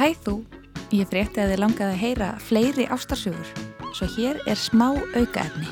Hæ 0.00 0.14
þú, 0.24 0.32
ég 0.96 1.10
frétti 1.10 1.42
að 1.42 1.50
þið 1.50 1.58
langaði 1.60 1.92
að 1.92 1.98
heyra 2.00 2.28
fleiri 2.40 2.86
ástarsögur, 2.88 3.50
svo 3.92 4.06
hér 4.14 4.38
er 4.48 4.56
smá 4.56 4.86
aukaefni. 4.96 5.68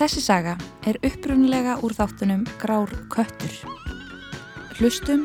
Þessi 0.00 0.24
saga 0.24 0.56
er 0.82 0.98
upprunlega 1.06 1.78
úr 1.86 1.94
þáttunum 1.94 2.42
Grár 2.58 2.90
Köttur. 3.14 3.54
Hlustum 4.80 5.22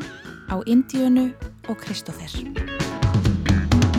á 0.54 0.62
Indíunu 0.70 1.32
og 1.66 1.82
Kristófer. 1.82 2.30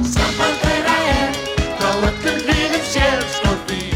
Samband 0.07 0.64
þeirra 0.64 1.00
er 1.12 1.39
frá 1.75 1.91
öllum 1.91 2.46
hlýðum 2.48 2.91
sérstof 2.96 3.66
því 3.68 3.91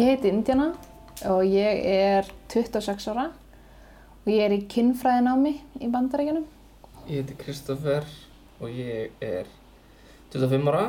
Ég 0.00 0.06
heiti 0.06 0.30
Indiana 0.32 0.70
og 1.28 1.42
ég 1.44 1.80
er 1.84 2.28
26 2.48 3.10
ára 3.12 3.26
og 4.22 4.28
ég 4.32 4.46
er 4.46 4.54
í 4.54 4.62
kynfræðinámi 4.70 5.50
í 5.76 5.90
bandaríkjunum. 5.92 6.46
Ég 7.04 7.18
heiti 7.18 7.36
Kristoffer 7.42 8.06
og 8.62 8.72
ég 8.72 9.18
er 9.20 9.50
25 10.32 10.70
ára 10.72 10.86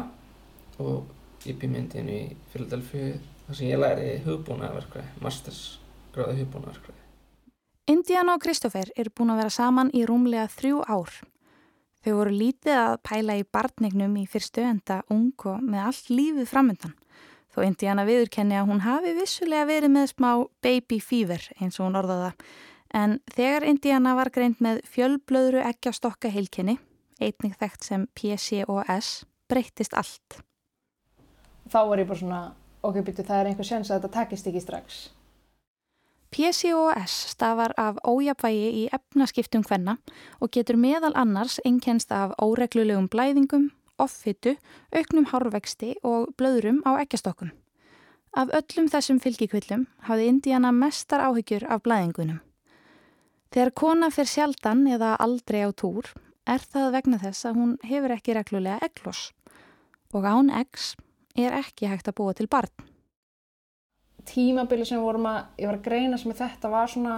og 0.79 1.43
ég 1.43 1.59
bý 1.59 1.67
myndin 1.73 2.07
í 2.07 2.21
Philadelphia 2.53 3.17
þar 3.49 3.59
sem 3.59 3.73
ég 3.73 3.83
læri 3.83 4.07
hugbúnaverkvæði, 4.29 5.11
mastersgráði 5.27 6.37
hugbúnaverkvæði. 6.45 7.03
Indiana 7.91 8.37
og 8.39 8.45
Kristófer 8.47 8.95
eru 8.95 9.11
búin 9.11 9.35
að 9.35 9.43
vera 9.43 9.55
saman 9.57 9.91
í 9.91 10.05
rúmlega 10.07 10.47
þrjú 10.55 10.85
ár. 10.87 11.19
Þau 12.05 12.13
voru 12.21 12.39
lítið 12.45 12.79
að 12.79 12.97
pæla 13.11 13.41
í 13.41 13.43
barnignum 13.43 14.15
í 14.23 14.27
fyrstu 14.29 14.63
enda 14.71 15.03
ung 15.11 15.35
og 15.51 15.59
með 15.59 15.87
allt 15.89 16.13
lífið 16.15 16.53
framöndan. 16.55 17.00
Þó 17.51 17.63
Indiana 17.67 18.05
viðurkenni 18.07 18.55
að 18.55 18.69
hún 18.69 18.83
hafi 18.85 19.11
vissulega 19.17 19.67
verið 19.67 19.91
með 19.91 20.11
smá 20.13 20.29
baby 20.63 21.01
fever 21.03 21.43
eins 21.59 21.79
og 21.79 21.89
hún 21.89 21.99
orðaða. 21.99 22.31
En 22.95 23.17
þegar 23.31 23.65
Indiana 23.67 24.15
var 24.15 24.31
greint 24.31 24.61
með 24.63 24.81
fjölblöðru 24.91 25.63
eggjastokka 25.63 26.31
heilkenni, 26.31 26.77
einnig 27.19 27.55
þekkt 27.59 27.87
sem 27.87 28.05
PCOS, 28.15 29.11
breyttist 29.51 29.95
allt. 29.95 30.41
Þá 31.71 31.79
var 31.87 32.01
ég 32.01 32.07
bara 32.07 32.19
svona, 32.19 32.43
ok, 32.83 32.99
byrju, 32.99 33.23
það 33.23 33.39
er 33.39 33.49
einhver 33.51 33.67
sjans 33.67 33.91
að 33.91 33.99
þetta 33.99 34.15
takist 34.15 34.47
ekki 34.51 34.63
strax. 34.63 35.01
PCOS 36.31 37.15
stafar 37.33 37.73
af 37.75 37.99
ójapvægi 38.07 38.67
í 38.79 38.87
efnaskiptum 38.95 39.65
hvenna 39.67 39.97
og 40.39 40.53
getur 40.55 40.79
meðal 40.79 41.11
annars 41.19 41.59
einkennst 41.67 42.11
af 42.15 42.31
óreglulegum 42.39 43.09
blæðingum, 43.11 43.67
offitu, 44.03 44.55
auknum 44.91 45.27
hárvexti 45.31 45.95
og 46.03 46.33
blöðrum 46.39 46.81
á 46.83 46.97
eggjastokkum. 47.01 47.51
Af 48.31 48.51
öllum 48.55 48.87
þessum 48.87 49.19
fylgikvillum 49.19 49.87
hafði 50.07 50.29
Indiana 50.31 50.71
mestar 50.71 51.23
áhyggjur 51.25 51.65
af 51.67 51.83
blæðingunum. 51.83 52.39
Þegar 53.51 53.73
kona 53.75 54.07
fyrir 54.15 54.31
sjaldan 54.31 54.85
eða 54.87 55.17
aldrei 55.19 55.65
á 55.67 55.71
túr 55.75 56.07
er 56.47 56.63
það 56.63 56.93
vegna 56.95 57.19
þess 57.19 57.49
að 57.49 57.57
hún 57.59 57.73
hefur 57.83 58.13
ekki 58.15 58.35
reglulega 58.37 58.87
eggloss 58.87 59.33
og 60.15 60.23
án 60.23 60.51
eggs 60.61 60.93
er 61.35 61.57
ekki 61.59 61.89
hægt 61.91 62.07
að 62.07 62.17
búa 62.21 62.35
til 62.35 62.47
barn. 62.51 62.71
Tímabili 64.27 64.85
sem 64.87 65.01
vorum 65.01 65.27
að, 65.27 65.43
ég 65.59 65.67
var 65.67 65.79
að 65.79 65.85
greina 65.89 66.19
sem 66.21 66.31
þetta 66.35 66.71
var 66.71 66.91
svona 66.91 67.15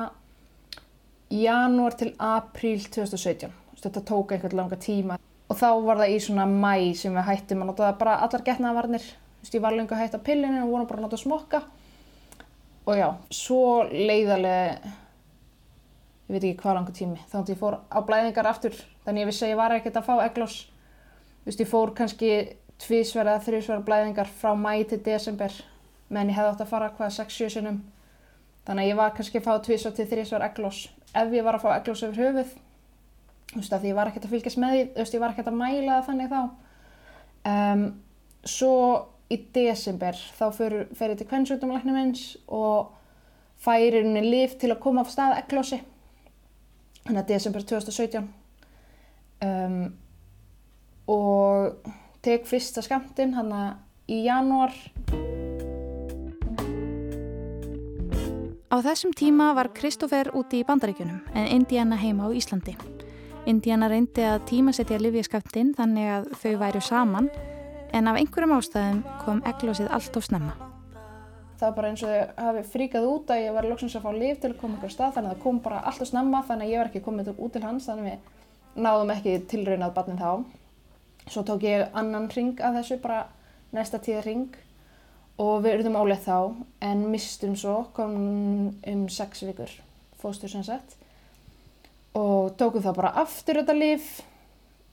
janúar 1.30 1.98
til 2.00 2.14
apríl 2.18 2.82
2017. 2.88 3.54
Þú 3.54 3.76
veist, 3.76 3.84
Þetta 3.84 4.04
tók 4.08 4.34
einhvern 4.34 4.58
langa 4.58 4.78
tíma 4.80 5.18
og 5.50 5.60
þá 5.60 5.68
var 5.86 6.02
það 6.02 6.16
í 6.16 6.20
svona 6.24 6.48
mæ 6.50 6.94
sem 6.98 7.14
við 7.14 7.28
hættum 7.28 7.64
að 7.64 7.72
nota 7.72 7.88
það 7.88 8.02
bara 8.02 8.18
allar 8.26 8.46
getnaðvarnir. 8.48 9.06
Þú 9.06 9.46
veist, 9.46 9.56
ég 9.58 9.64
var 9.64 9.76
lengur 9.76 9.98
að 9.98 10.04
hætta 10.06 10.20
pillinu 10.24 10.62
og 10.64 10.72
vorum 10.72 10.90
bara 10.90 11.02
að 11.02 11.08
nota 11.08 11.20
smokka. 11.20 11.62
Og 12.84 12.98
já, 13.00 13.08
svo 13.32 13.84
leiðarlega, 13.92 14.94
ég 16.28 16.34
veit 16.36 16.42
ekki 16.42 16.58
hvað 16.64 16.78
langur 16.78 16.96
tími, 16.98 17.22
þá 17.32 17.38
ég 17.48 17.60
fór 17.60 17.78
á 17.88 18.00
blæðingar 18.04 18.50
aftur, 18.50 18.76
þannig 19.06 19.24
ég 19.24 19.30
vissi 19.30 19.46
að 19.46 19.54
ég 19.54 19.60
var 19.62 19.76
ekkert 19.76 20.00
að 20.02 20.10
fá 20.10 20.14
egloss. 20.26 20.66
Þú 21.44 21.48
veist, 21.48 21.64
ég 21.64 21.72
fór 21.72 21.94
kannski 21.96 22.32
tvísverða 22.84 23.38
eða 23.38 23.46
þrjusverða 23.46 23.88
blæðingar 23.88 24.34
frá 24.42 24.52
mæ 24.60 24.74
til 24.90 25.00
desember, 25.06 25.56
meðan 26.10 26.34
ég 26.34 26.40
hefði 26.40 26.52
átt 26.54 26.66
að 26.66 26.74
fara 26.74 26.92
hvað 26.98 27.16
6-7 27.20 27.50
sinum. 27.56 27.80
Þannig 28.68 28.92
ég 28.92 29.00
var 29.00 29.16
kannski 29.16 29.40
að 29.40 29.48
fá 29.48 29.54
tvísverð 29.64 30.00
til 30.00 30.10
þrjusverð 30.12 30.48
egloss. 30.50 30.90
Ef 31.14 31.36
ég 31.36 31.48
var 31.48 31.60
að 31.60 31.64
fá 31.64 31.72
egloss 31.78 32.04
yfir 32.04 32.20
höfuð, 32.24 32.54
þú 33.54 33.62
veist, 33.62 33.74
að 33.74 33.84
því 33.86 33.92
ég 33.92 33.98
var 33.98 34.10
ekkert 34.10 34.28
að 34.28 34.36
fylgjast 34.36 34.60
með 34.62 34.74
því, 34.74 34.84
þú 34.90 35.04
veist, 35.04 35.16
ég 35.16 35.24
var 35.24 35.34
ekkert 35.34 35.52
að 35.52 35.60
mæla 35.62 36.02
þannig 36.08 36.34
þá. 36.34 36.42
Um, 37.54 37.86
svo 38.48 38.76
í 39.32 39.40
desember 39.56 40.20
þá 40.38 40.46
fer, 40.56 40.76
fer 40.96 41.14
ég 41.14 41.20
til 41.20 41.28
kvennsjúkdómalæknum 41.30 41.98
minns 41.98 42.26
og 42.48 42.94
færi 43.64 44.02
henni 44.02 44.24
lif 44.26 44.58
til 44.60 44.72
að 44.74 44.82
koma 44.84 45.04
af 45.04 45.12
stað 45.14 45.38
eglossi. 45.42 45.82
Þannig 47.04 47.22
að 47.24 47.32
desember 47.34 47.66
2017. 47.68 48.30
Um, 49.44 49.80
og 51.12 51.92
tek 52.24 52.48
fyrsta 52.48 52.84
skamtinn 52.84 53.36
hann 53.36 53.52
í 54.08 54.24
janúar. 54.28 54.76
Á 58.74 58.82
þessum 58.82 59.14
tíma 59.14 59.52
var 59.54 59.70
Kristófer 59.76 60.32
úti 60.34 60.64
í 60.64 60.66
bandaríkjunum 60.66 61.20
en 61.38 61.52
Indiana 61.60 62.00
heima 62.00 62.26
á 62.26 62.34
Íslandi. 62.34 62.74
Indiana 63.44 63.90
reyndi 63.92 64.24
að 64.24 64.46
tímasetja 64.48 64.96
livjaskaptinn 65.04 65.74
þannig 65.76 66.06
að 66.14 66.28
þau 66.40 66.52
væru 66.62 66.82
saman 66.84 67.26
en 67.92 68.08
af 68.08 68.16
einhverjum 68.16 68.54
ástæðum 68.56 69.02
kom 69.26 69.42
eglósið 69.50 69.90
allt 69.92 70.16
of 70.16 70.24
snemma. 70.24 70.54
Það 71.60 71.66
var 71.66 71.76
bara 71.76 71.90
eins 71.92 72.04
og 72.06 72.14
þau 72.14 72.46
hafi 72.46 72.64
fríkað 72.72 73.10
út 73.10 73.34
að 73.36 73.44
ég 73.44 73.58
var 73.58 73.68
lóksins 73.68 73.98
að 74.00 74.06
fá 74.06 74.16
lif 74.16 74.40
til 74.40 74.54
að 74.54 74.62
koma 74.62 74.80
ykkur 74.80 74.96
stað 74.96 75.18
þannig 75.18 75.34
að 75.34 75.36
það 75.36 75.44
kom 75.44 75.60
bara 75.68 75.84
alltaf 75.92 76.12
snemma 76.14 76.44
þannig 76.48 76.70
að 76.70 76.72
ég 76.72 76.82
var 76.82 76.92
ekki 76.92 77.04
komið 77.10 77.34
út 77.34 77.54
til 77.58 77.64
hans 77.66 77.90
þannig 77.90 78.08
að 78.08 78.10
við 78.14 78.88
náðum 78.88 79.14
ekki 79.18 79.36
tilraunað 79.52 79.94
barnin 80.00 80.24
þá. 80.24 80.32
Svo 81.28 81.46
tók 81.48 81.68
ég 81.68 81.86
annan 82.00 82.32
ring 82.32 82.64
af 82.64 82.80
þessu, 82.80 83.02
bara 83.04 83.26
næsta 83.76 84.00
tíða 84.00 84.24
ring 84.24 84.58
og 85.44 85.64
við 85.66 85.82
urðum 85.82 86.00
áleið 86.00 86.26
þá 86.30 86.40
en 86.88 87.08
mistum 87.12 87.60
svo, 87.60 87.82
kom 87.92 88.20
um 88.88 89.08
sex 89.12 89.44
vikur, 89.44 89.72
fóstur 90.24 90.52
sem 90.52 90.64
sagt 90.64 90.96
og 92.18 92.54
tókum 92.60 92.84
það 92.84 92.98
bara 93.00 93.14
aftur 93.24 93.62
þetta 93.62 93.76
lif, 93.78 94.10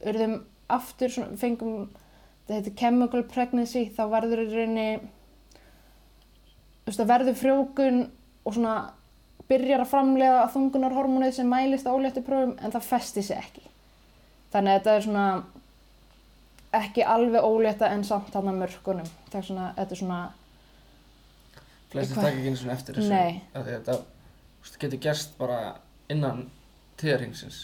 urðum 0.06 0.38
aftur, 0.70 1.12
svona, 1.12 1.36
fengum, 1.40 1.88
þetta 2.46 2.58
heitir 2.58 2.76
chemical 2.78 3.24
pregnancy, 3.28 3.86
þá 3.96 4.02
verður 4.14 4.44
í 4.44 4.48
rauninni, 4.54 4.88
þú 6.80 6.88
veist, 6.88 7.00
það 7.00 7.12
verður 7.12 7.38
frjókun 7.42 8.00
og 8.44 8.56
svona 8.56 8.76
byrjar 9.50 9.82
að 9.82 9.90
framlega 9.90 10.44
þungunarhormónið 10.54 11.34
sem 11.40 11.50
mælist 11.50 11.88
á 11.90 11.94
óléttu 11.94 12.22
prófum 12.26 12.54
en 12.62 12.74
það 12.74 12.86
festi 12.86 13.24
sig 13.26 13.40
ekki. 13.40 13.64
Þannig 14.50 14.72
að 14.72 14.78
þetta 14.78 14.94
er 14.94 15.06
svona 15.06 15.26
ekki 16.80 17.02
alveg 17.02 17.46
ólétta 17.46 17.90
en 17.90 18.04
samt 18.06 18.34
hann 18.34 18.50
að 18.50 18.60
mörkunum. 18.62 19.10
Það 19.30 19.40
er 19.40 19.48
svona, 19.48 19.66
þetta 19.78 19.96
er 19.96 20.00
svona, 20.04 20.20
Flestir 21.90 22.20
taka 22.20 22.30
ekki 22.30 22.50
eins 22.52 22.60
og 22.62 22.70
eftir 22.70 22.98
þessu. 23.00 23.20
Að 23.58 23.68
Þetta 23.70 24.78
getur 24.84 25.00
gerst 25.02 25.32
bara 25.40 25.58
innan 26.12 26.44
tíðarhingsins. 27.00 27.62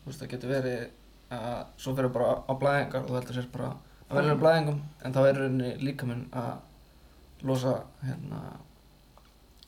Þú 0.00 0.10
veist, 0.10 0.22
það 0.22 0.32
getur 0.34 0.54
verið 0.54 0.82
að 1.30 1.60
svo 1.78 1.94
fyrir 1.94 2.12
bara 2.14 2.32
á 2.42 2.52
blæðingar 2.58 3.04
og 3.04 3.10
þú 3.10 3.18
heldur 3.20 3.38
sér 3.38 3.50
bara 3.52 3.70
að 4.08 4.18
verður 4.18 4.40
blæðingum 4.42 4.80
en 5.04 5.14
þá 5.14 5.20
er 5.22 5.38
rauninni 5.38 5.70
líkaminn 5.84 6.26
að 6.34 7.46
losa 7.46 7.76
hérna 8.02 8.40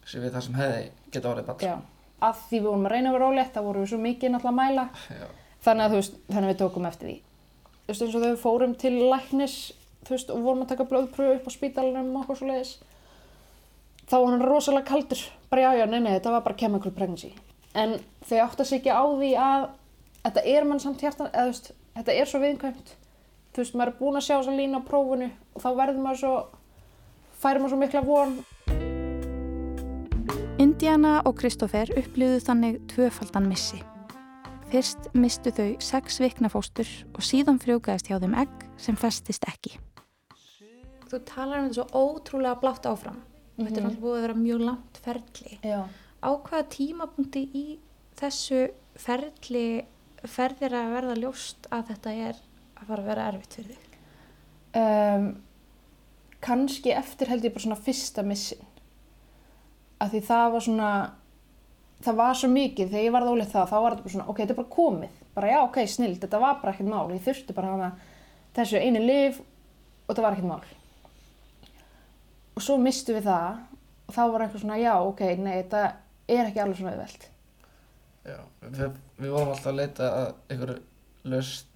sér 0.07 0.25
við 0.25 0.35
það 0.35 0.47
sem 0.47 0.59
hefði 0.59 0.81
geta 1.15 1.31
orðið 1.31 1.63
já, 1.63 1.77
að 2.23 2.41
því 2.49 2.59
við 2.59 2.67
vorum 2.69 2.89
að 2.89 2.95
reyna 2.95 3.11
að 3.11 3.17
vera 3.17 3.29
ólétt, 3.31 3.53
þá 3.55 3.61
vorum 3.67 3.85
við 3.85 3.93
svo 3.93 4.01
mikið 4.03 4.33
náttúrulega 4.33 4.53
að 4.53 4.59
mæla. 4.59 4.87
Já. 5.11 5.29
Þannig 5.63 5.85
að 5.85 5.93
þú 5.93 6.01
veist, 6.01 6.19
þannig 6.29 6.51
við 6.51 6.59
tókum 6.63 6.89
eftir 6.89 7.09
því. 7.09 7.17
Þú 7.83 7.93
veist, 7.93 8.03
eins 8.07 8.17
og 8.17 8.25
við 8.25 8.37
fórum 8.43 8.75
til 8.83 8.93
læknis, 9.13 9.57
þú 10.03 10.15
veist, 10.17 10.35
og 10.35 10.43
vorum 10.47 10.65
að 10.65 10.73
taka 10.73 10.89
blóðpröfu 10.91 11.37
upp 11.39 11.47
á 11.47 11.53
spítalinum 11.55 12.11
og 12.17 12.25
okkur 12.25 12.41
svo 12.41 12.51
leiðis, 12.51 12.75
þá 14.11 14.17
var 14.17 14.29
hann 14.33 14.45
rosalega 14.47 14.91
kaldur. 14.91 15.25
Bara 15.53 15.67
já, 15.67 15.71
já, 15.83 15.87
nei, 15.91 16.01
nei, 16.01 16.13
þetta 16.17 16.35
var 16.35 16.47
bara 16.47 16.59
chemical 16.59 16.95
pregnancy. 16.95 17.33
En 17.73 17.97
þau 18.29 18.41
átta 18.45 18.67
sig 18.69 18.83
ekki 18.83 18.93
á 18.93 19.05
því 19.05 19.31
að 19.41 19.69
þetta 20.23 20.43
er 20.55 20.67
mann 20.69 20.83
samt 20.83 21.01
hjartan, 21.01 21.31
eða 21.33 21.47
þú 21.47 21.53
veist, 21.53 21.71
þetta 21.97 22.17
er 22.17 22.29
svo 22.29 22.41
viðkvæmt. 22.43 22.91
Þú 23.53 23.63
veist, 23.63 23.77
maður 23.77 23.93
er 23.93 23.99
búinn 24.01 24.19
að 24.21 24.27
sjá 24.27 24.35
þessa 24.35 24.57
línu 24.57 24.81
á 24.81 24.89
prófunu 24.89 25.29
og 25.53 25.65
þá 25.65 25.71
verður 25.81 26.03
maður 26.05 26.21
svo, 26.23 26.35
færir 27.41 27.63
maður 27.63 27.75
svo 27.75 27.81
mikla 27.81 28.05
von. 28.07 28.37
Indiana 30.63 31.15
og 31.27 31.39
Kristófer 31.41 31.91
upplýðu 31.97 32.43
þannig 32.45 32.79
tvöfaldan 32.93 33.49
missi. 33.51 33.81
Fyrst 34.73 35.09
mistu 35.17 35.53
þau 35.53 35.73
sex 35.85 36.21
vikna 36.23 36.49
fóstur 36.53 36.89
og 37.13 37.25
síðan 37.25 37.59
frjókaðist 37.61 38.09
hjá 38.09 38.21
þeim 38.23 38.37
egg 38.45 38.69
sem 38.81 38.97
festist 38.97 39.45
ekki. 39.49 39.75
Þú 41.11 41.21
talar 41.29 41.61
um 41.61 41.67
þetta 41.69 41.81
svo 41.81 42.05
ótrúlega 42.05 42.61
blátt 42.61 42.89
áfram. 42.89 43.19
Þetta 43.59 43.69
er 43.69 43.85
náttúrulega 43.85 44.01
búið 44.01 44.17
að 44.17 44.25
vera 44.25 44.39
mjög 44.39 44.65
langt 44.65 45.01
ferli. 45.05 45.59
Já. 45.61 45.83
Á 46.23 46.31
hvaða 46.31 46.67
tímapunkti 46.71 47.43
í 47.59 47.65
þessu 48.19 48.67
ferli 48.99 49.67
fer 50.23 50.55
þér 50.59 50.77
að 50.79 50.93
verða 50.97 51.17
ljóst 51.19 51.67
að 51.75 51.89
þetta 51.93 52.13
er 52.29 52.43
að 52.79 52.85
fara 52.91 53.01
að 53.03 53.09
vera 53.11 53.31
erfitt 53.33 53.57
fyrir 53.59 53.73
þig? 53.73 53.89
um, 54.79 55.25
kannski 56.43 56.93
eftir 56.95 57.31
held 57.31 57.45
ég 57.45 57.55
bara 57.55 57.65
svona 57.67 57.81
fyrsta 57.81 58.23
missin 58.27 58.63
að 60.03 60.15
því 60.15 60.23
það 60.29 60.47
var 60.55 60.65
svona 60.67 60.93
það 62.03 62.19
var 62.19 62.39
svo 62.39 62.51
mikið, 62.51 62.91
þegar 62.91 63.07
ég 63.07 63.15
varð 63.15 63.33
ólið 63.33 63.51
það 63.53 63.69
þá 63.71 63.77
var 63.77 63.95
þetta 63.95 64.05
bara 64.05 64.15
svona, 64.15 64.29
ok, 64.29 64.41
þetta 64.41 64.55
er 64.55 64.59
bara 64.59 64.75
komið. 64.77 65.19
Bara 65.33 65.51
já, 65.53 65.59
ok, 65.63 65.79
snill, 65.89 66.15
þetta 66.23 66.41
var 66.43 66.57
bara 66.61 66.73
ekkert 66.75 66.91
mál. 66.91 67.13
Ég 67.13 67.27
þurfti 67.27 67.57
bara 67.57 67.73
að 67.73 67.83
hafa 67.83 67.91
þessu 68.59 68.81
einu 68.83 69.03
lif 69.03 69.39
og 69.41 70.11
þetta 70.11 70.25
var 70.25 70.37
ekkert 70.37 70.51
mál. 70.51 70.65
Og 72.53 72.65
svo 72.67 72.79
mistu 72.83 73.17
við 73.17 73.29
það 73.31 73.61
og 74.09 74.17
þá 74.17 74.23
var 74.25 74.45
eitthvað 74.45 74.65
svona, 74.65 74.81
já, 74.83 74.95
ok, 74.99 75.23
nei, 75.41 75.55
þetta 75.63 75.85
er 76.39 76.49
ekki 76.49 76.63
alveg 76.63 76.81
svona 76.81 76.95
auðvelt 76.97 77.29
Já, 78.23 78.39
við, 78.63 78.99
við 79.19 79.35
vorum 79.35 79.51
alltaf 79.51 79.71
að 79.73 79.79
leita 79.81 80.09
að 80.15 80.29
einhverju 80.53 80.81
laust 81.33 81.71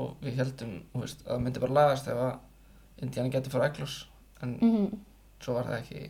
og 0.00 0.20
við 0.20 0.38
heldum, 0.40 0.76
veist, 0.96 1.22
að 1.24 1.32
það 1.34 1.42
myndi 1.44 1.62
bara 1.62 1.76
lagast 1.78 2.08
ef 2.12 2.20
að 2.20 3.04
Indiana 3.04 3.32
getur 3.32 3.52
fara 3.52 3.68
eglus 3.70 3.96
en 4.44 4.54
mm 4.60 4.72
-hmm. 4.72 4.98
svo 5.40 5.54
var 5.54 5.68
það 5.68 5.78
ekki, 5.78 6.02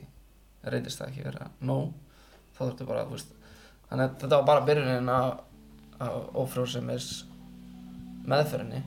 reyndist 0.62 0.99
það 1.00 1.08
ekki 1.08 1.25
vera 1.25 1.50
nóg, 1.61 1.93
þá 2.55 2.61
þurftu 2.64 2.87
bara, 2.87 3.05
veist, 3.11 3.31
þannig 3.88 4.05
að 4.05 4.19
þetta 4.20 4.37
var 4.37 4.46
bara 4.46 4.67
byrjunin 4.67 5.11
á, 5.11 5.23
á 6.00 6.08
ófrjósemis 6.34 7.25
meðferðinni. 8.26 8.82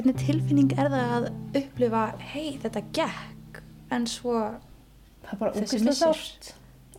Hvernig 0.00 0.16
tilfinning 0.16 0.70
er 0.80 0.86
það 0.88 1.10
að 1.12 1.24
upplifa, 1.60 2.02
hei, 2.30 2.54
þetta 2.62 2.80
gekk, 2.96 3.58
en 3.92 4.06
svo 4.08 4.32
það 5.26 5.34
er 5.34 5.40
bara 5.42 5.60
missir. 5.60 5.90
sárt. 5.98 6.48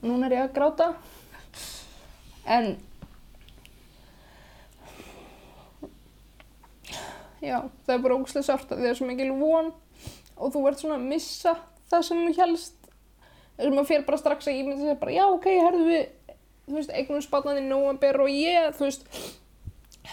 Núna 0.06 0.27
er 0.27 0.36
ég 0.36 0.44
að 0.44 0.51
gráta. 0.59 0.88
En 2.45 2.69
já, 7.42 7.57
það 7.57 7.95
er 7.95 8.06
bara 8.06 8.21
ógeðslega 8.21 8.45
sárt 8.51 8.69
að 8.69 8.86
það 8.86 8.94
er 8.94 9.01
svo 9.01 9.09
mikil 9.09 9.31
von 9.42 9.74
og 10.38 10.53
þú 10.53 10.65
ert 10.69 10.86
svona 10.86 11.01
að 11.01 11.09
missa 11.09 11.57
það 11.89 12.06
sem 12.06 12.24
þú 12.27 12.38
helst 12.38 12.89
þessum 13.57 13.80
maður 13.80 13.94
fyrir 13.95 14.09
bara 14.13 14.25
strax 14.27 14.51
að 14.51 14.62
ímynda 14.62 14.92
sér 14.92 15.01
bara 15.01 15.18
já, 15.18 15.25
ok, 15.25 15.53
herðu 15.57 15.88
við 15.89 16.36
þú 16.69 16.77
veist, 16.77 16.94
eignum 16.94 17.25
spatnaði 17.25 17.65
nóvember 17.65 18.21
og 18.21 18.30
ég, 18.30 18.75
þú 18.77 18.92
veist 18.92 19.09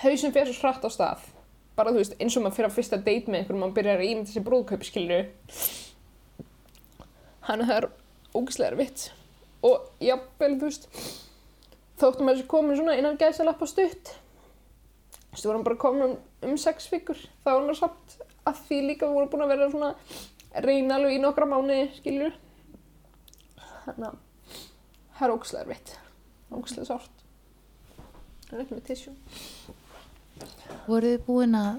hausinn 0.00 0.32
fyrir 0.32 0.56
svo 0.56 0.70
hratt 0.70 0.88
á 0.88 0.90
stað 0.96 1.35
bara, 1.79 1.95
þú 1.95 2.03
veist, 2.03 2.17
eins 2.19 2.37
og 2.37 2.45
maður 2.45 2.57
fyrir 2.59 2.71
að 2.71 2.77
fyrsta 2.77 2.99
date 2.99 3.31
með 3.31 3.41
einhverjum 3.41 3.63
maður 3.65 3.77
byrjar 3.79 4.03
að 4.03 4.11
ímynda 4.11 4.33
sér 4.33 4.47
brúðkaup, 4.47 4.85
skilju 4.87 5.21
hann 7.49 7.65
það 7.65 7.77
er 7.79 7.87
ógislega 8.37 8.75
erfitt. 8.75 9.09
Og 9.65 9.89
jafnvel, 10.05 10.55
þú 10.61 10.69
veist 10.69 10.89
þóttum 11.99 12.31
að 12.31 12.37
þessu 12.37 12.51
komin 12.51 12.79
svona 12.79 12.97
innan 12.99 13.19
gæsa 13.19 13.47
lappa 13.47 13.67
stutt 13.67 14.13
þú 14.13 15.33
veist, 15.33 15.45
við 15.45 15.51
vorum 15.51 15.65
bara 15.67 15.81
komin 15.83 16.05
um, 16.07 16.19
um 16.47 16.59
sex 16.61 16.87
vikur 16.93 17.19
þá 17.43 17.49
var 17.51 17.65
hann 17.65 17.79
samt 17.79 18.19
að 18.49 18.61
því 18.69 18.81
líka 18.87 19.09
við 19.09 19.17
vorum 19.19 19.33
búin 19.33 19.47
að 19.47 19.55
vera 19.55 19.71
svona 19.73 19.91
reyna 20.65 20.99
alveg 20.99 21.17
í 21.17 21.23
nokkra 21.23 21.49
mánuði, 21.51 21.89
skiljur 21.99 22.37
þannig 23.85 24.09
að 24.09 24.21
það 25.19 25.27
er 25.27 25.35
ógislega 25.35 25.65
erfitt 25.67 25.97
ógislega 26.49 26.89
sárt. 26.89 27.25
Það 28.49 28.55
er 28.55 28.65
ekki 28.65 28.79
með 28.79 28.87
tissjú 28.89 29.17
voruð 30.88 31.14
þið 31.17 31.26
búin 31.29 31.55
að 31.58 31.75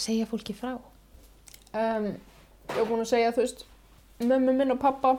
segja 0.00 0.26
fólki 0.30 0.54
frá? 0.56 0.72
um, 1.72 2.08
ég 2.12 2.76
var 2.78 2.88
búin 2.88 3.04
að 3.04 3.10
segja 3.12 3.32
þú 3.36 3.44
veist 3.44 3.64
mömmu 4.22 4.52
minn 4.56 4.72
og 4.74 4.80
pappa 4.82 5.16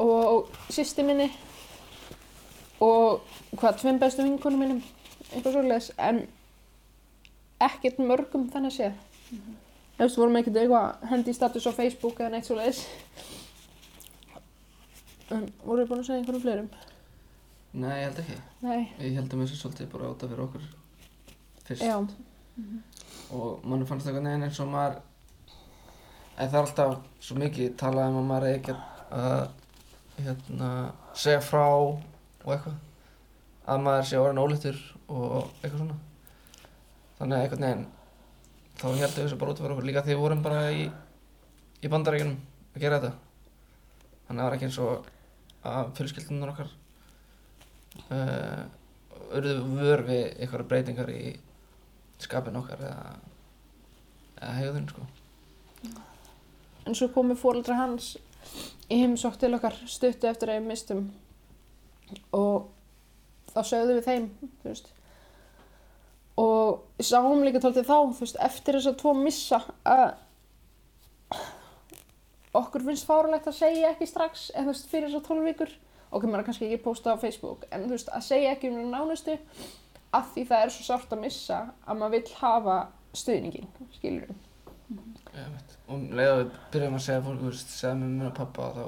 og 0.00 0.48
sýsti 0.72 1.04
minni 1.04 1.28
og 2.80 3.20
hvað, 3.60 3.80
tveim 3.82 3.98
bestu 4.00 4.24
vinkunum 4.24 4.62
minnum 4.62 4.82
eitthvað 5.30 5.56
svolítið 5.58 5.90
en 6.08 6.20
ekkert 7.66 7.98
mörgum 8.00 8.46
þannig 8.52 8.72
að 8.72 8.76
sé 8.78 8.88
þú 9.98 10.06
veist, 10.06 10.16
vorum 10.16 10.38
ekkert 10.40 10.56
eitthvað 10.62 11.10
hendi 11.10 11.34
status 11.36 11.68
á 11.68 11.72
Facebook 11.76 12.22
eða 12.22 12.32
neitt 12.36 12.48
svolítið 12.48 12.78
en 15.36 15.44
voru 15.66 15.84
búin 15.86 16.00
að 16.00 16.08
segja 16.08 16.20
einhverjum 16.22 16.42
fleirum? 16.46 16.70
Nei, 17.70 17.92
ég 18.00 18.06
held 18.08 18.18
ekki. 18.24 18.36
nei, 18.64 18.80
Ég 18.98 19.18
heldum 19.20 19.44
þessu 19.44 19.60
svolítið 19.60 19.92
bara 19.92 20.08
áta 20.10 20.26
fyrir 20.30 20.46
okkur 20.48 20.64
fyrst. 21.70 21.86
Og 23.30 23.64
mann 23.64 23.86
fannst 23.86 24.06
það 24.06 24.12
einhvern 24.12 24.28
veginn 24.30 24.46
eins 24.48 24.60
og 24.62 24.70
maður, 24.72 24.98
en 26.36 26.50
það 26.50 26.58
er 26.58 26.64
alltaf 26.64 26.94
svo 27.22 27.36
mikið 27.38 27.74
talað 27.80 28.10
um 28.10 28.20
að 28.20 28.28
maður 28.30 28.48
eigi 28.48 28.58
ekki 28.60 28.76
að 29.20 29.44
hérna, 30.24 30.70
segja 31.14 31.42
frá 31.44 31.64
og 31.70 32.50
eitthvað. 32.50 32.76
Að 33.70 33.84
maður 33.86 34.08
sé 34.10 34.18
orðin 34.18 34.42
ólítur 34.42 34.82
og 35.08 35.36
eitthvað 35.60 35.78
svona. 35.78 35.98
Þannig 37.20 37.36
að 37.36 37.44
einhvern 37.44 37.66
veginn, 37.66 37.86
þá 38.80 38.84
heldum 38.88 39.06
við 39.06 39.22
þessu 39.22 39.40
bara 39.40 39.54
út 39.54 39.62
fyrir 39.62 39.74
okkur 39.76 39.88
líka 39.90 40.04
því 40.04 40.14
við 40.14 40.22
vorum 40.24 40.44
bara 40.44 40.66
í, 40.72 40.84
í 41.80 41.90
bandarækjunum 41.92 42.38
að 42.74 42.84
gera 42.84 43.00
þetta. 43.00 43.12
Þannig 44.26 44.30
að 44.30 44.40
það 44.40 44.48
var 44.48 44.58
ekki 44.58 44.68
eins 44.70 44.80
og 44.84 45.10
að 45.70 45.90
fjölskyldunar 45.98 46.52
okkar 46.54 46.70
uh, 48.08 48.62
urðu 49.36 49.54
vör 49.76 50.04
við 50.06 50.22
einhverja 50.40 50.68
breytingar 50.70 51.12
í 51.12 51.22
skapin 52.26 52.58
okkar 52.60 52.82
eða, 52.86 53.14
eða 54.40 54.52
hegðun 54.58 54.90
sko. 54.90 55.06
en 56.86 56.96
svo 56.96 57.08
komu 57.14 57.36
fóreldra 57.38 57.76
hans 57.78 58.14
í 58.90 59.00
heimsók 59.02 59.38
til 59.38 59.52
okkar 59.54 59.76
stuttu 59.86 60.28
eftir 60.30 60.50
að 60.50 60.60
við 60.60 60.70
mistum 60.70 61.04
og 62.34 62.70
þá 63.52 63.60
sögðum 63.66 63.98
við 63.98 64.08
þeim 64.08 64.26
veist. 64.64 64.90
Og 66.40 67.04
sáum 67.04 67.44
líka 67.44 67.60
tóltið 67.62 67.88
þá 67.90 67.96
veist, 68.20 68.40
eftir 68.40 68.78
þess 68.78 68.90
að 68.90 68.98
tvo 69.02 69.14
missa 69.18 69.60
að 69.84 70.06
okkur 72.60 72.86
finnst 72.88 73.06
fáralegt 73.06 73.46
að 73.50 73.60
segja 73.60 73.92
ekki 73.92 74.08
strax 74.10 74.48
veist, 74.66 74.88
fyrir 74.90 75.10
þess 75.10 75.20
að 75.20 75.28
tólf 75.28 75.46
vikur. 75.46 75.76
Ok, 76.10 76.26
maður 76.26 76.48
kannski 76.48 76.66
ekki 76.66 76.82
posta 76.82 77.14
á 77.14 77.22
Facebook 77.22 77.68
en 77.70 77.86
þú 77.86 77.94
veist, 77.94 78.10
að 78.10 78.26
segja 78.26 78.54
ekki 78.56 78.72
um 78.72 78.90
nánustu 78.90 79.36
af 80.16 80.32
því 80.34 80.46
það 80.50 80.64
er 80.64 80.72
svo 80.74 80.86
sárt 80.86 81.12
að 81.14 81.22
missa 81.24 81.60
að 81.86 82.00
maður 82.00 82.16
vill 82.16 82.38
hafa 82.40 82.78
stuðningin 83.16 83.68
skilur 83.96 84.30
við 84.30 84.46
Einmitt. 85.30 85.76
Og 85.86 85.94
um 85.94 86.06
leið 86.18 86.28
að 86.32 86.40
við 86.40 86.54
byrjum 86.72 86.96
að 86.98 87.02
segja 87.04 87.22
fólk, 87.22 87.42
segja 87.60 87.94
mér 87.94 88.14
mér 88.16 88.30
og 88.30 88.38
pappa 88.40 88.70
þá 88.74 88.84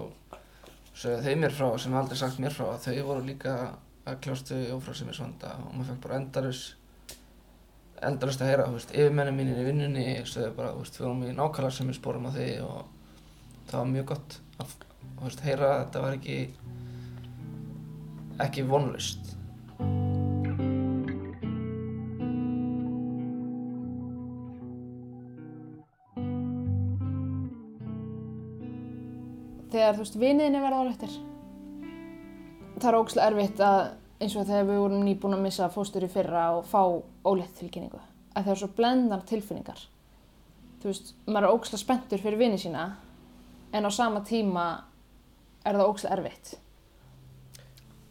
sögðu 0.92 1.20
þeir 1.26 1.40
mér 1.44 1.54
frá 1.54 1.66
sem 1.78 1.96
aldrei 1.96 2.18
sagt 2.18 2.40
mér 2.42 2.54
frá 2.56 2.64
að 2.72 2.86
þau 2.86 3.04
voru 3.06 3.26
líka 3.26 3.52
að 4.02 4.18
kljástu 4.24 4.58
í 4.58 4.72
ófráseminsvanda 4.74 5.52
og 5.62 5.76
maður 5.76 5.92
fekk 5.92 6.00
bara 6.06 6.18
endarus 6.18 6.62
endarust 8.02 8.42
að 8.42 8.50
heyra, 8.50 8.66
þú 8.66 8.78
veist, 8.80 8.94
yfirmennin 8.96 9.36
mínir 9.38 9.60
í 9.62 9.66
vinnunni 9.68 10.06
sögðu 10.26 10.56
bara, 10.56 10.72
þú 10.74 10.82
veist, 10.82 10.98
við 10.98 11.06
vorum 11.06 11.22
í 11.22 11.36
nákvæmlega 11.36 11.76
sem 11.76 11.92
við 11.92 11.98
spórum 12.00 12.26
á 12.26 12.30
því 12.34 12.48
og 12.66 12.80
það 13.70 13.78
var 13.78 13.92
mjög 13.92 14.08
gott 14.10 14.38
að, 14.58 14.74
þú 15.04 15.28
veist, 15.28 15.44
heyra 15.46 15.68
að 15.70 15.84
þetta 15.84 16.02
var 16.02 16.18
ekki 16.18 16.38
ekki 18.42 18.66
vonlaust 18.66 19.32
þegar 29.82 29.98
þú 29.98 30.06
veist 30.06 30.18
viniðinni 30.22 30.62
verða 30.62 30.82
álættir 30.82 31.18
það 32.78 32.88
er 32.90 32.98
ógslag 32.98 33.30
erfitt 33.30 33.62
að 33.62 33.80
eins 34.22 34.34
og 34.38 34.46
þegar 34.46 34.68
við 34.68 34.80
vorum 34.82 35.04
nýbúin 35.06 35.36
að 35.36 35.44
missa 35.46 35.68
fóstur 35.72 36.06
í 36.06 36.10
fyrra 36.10 36.44
og 36.56 36.66
fá 36.70 36.82
ólétt 37.26 37.54
tilkynningu 37.58 38.00
að 38.32 38.46
það 38.46 38.52
er 38.54 38.60
svo 38.62 38.68
blendar 38.76 39.24
tilfinningar. 39.28 39.82
Þú 40.82 40.88
veist, 40.88 41.12
maður 41.26 41.48
er 41.48 41.56
ógslag 41.56 41.82
spenntur 41.82 42.22
fyrir 42.22 42.40
vini 42.40 42.58
sína 42.58 42.86
en 43.76 43.86
á 43.86 43.90
sama 43.92 44.22
tíma 44.26 44.66
er 45.66 45.76
það 45.76 45.90
ógslag 45.90 46.16
erfitt. 46.16 46.54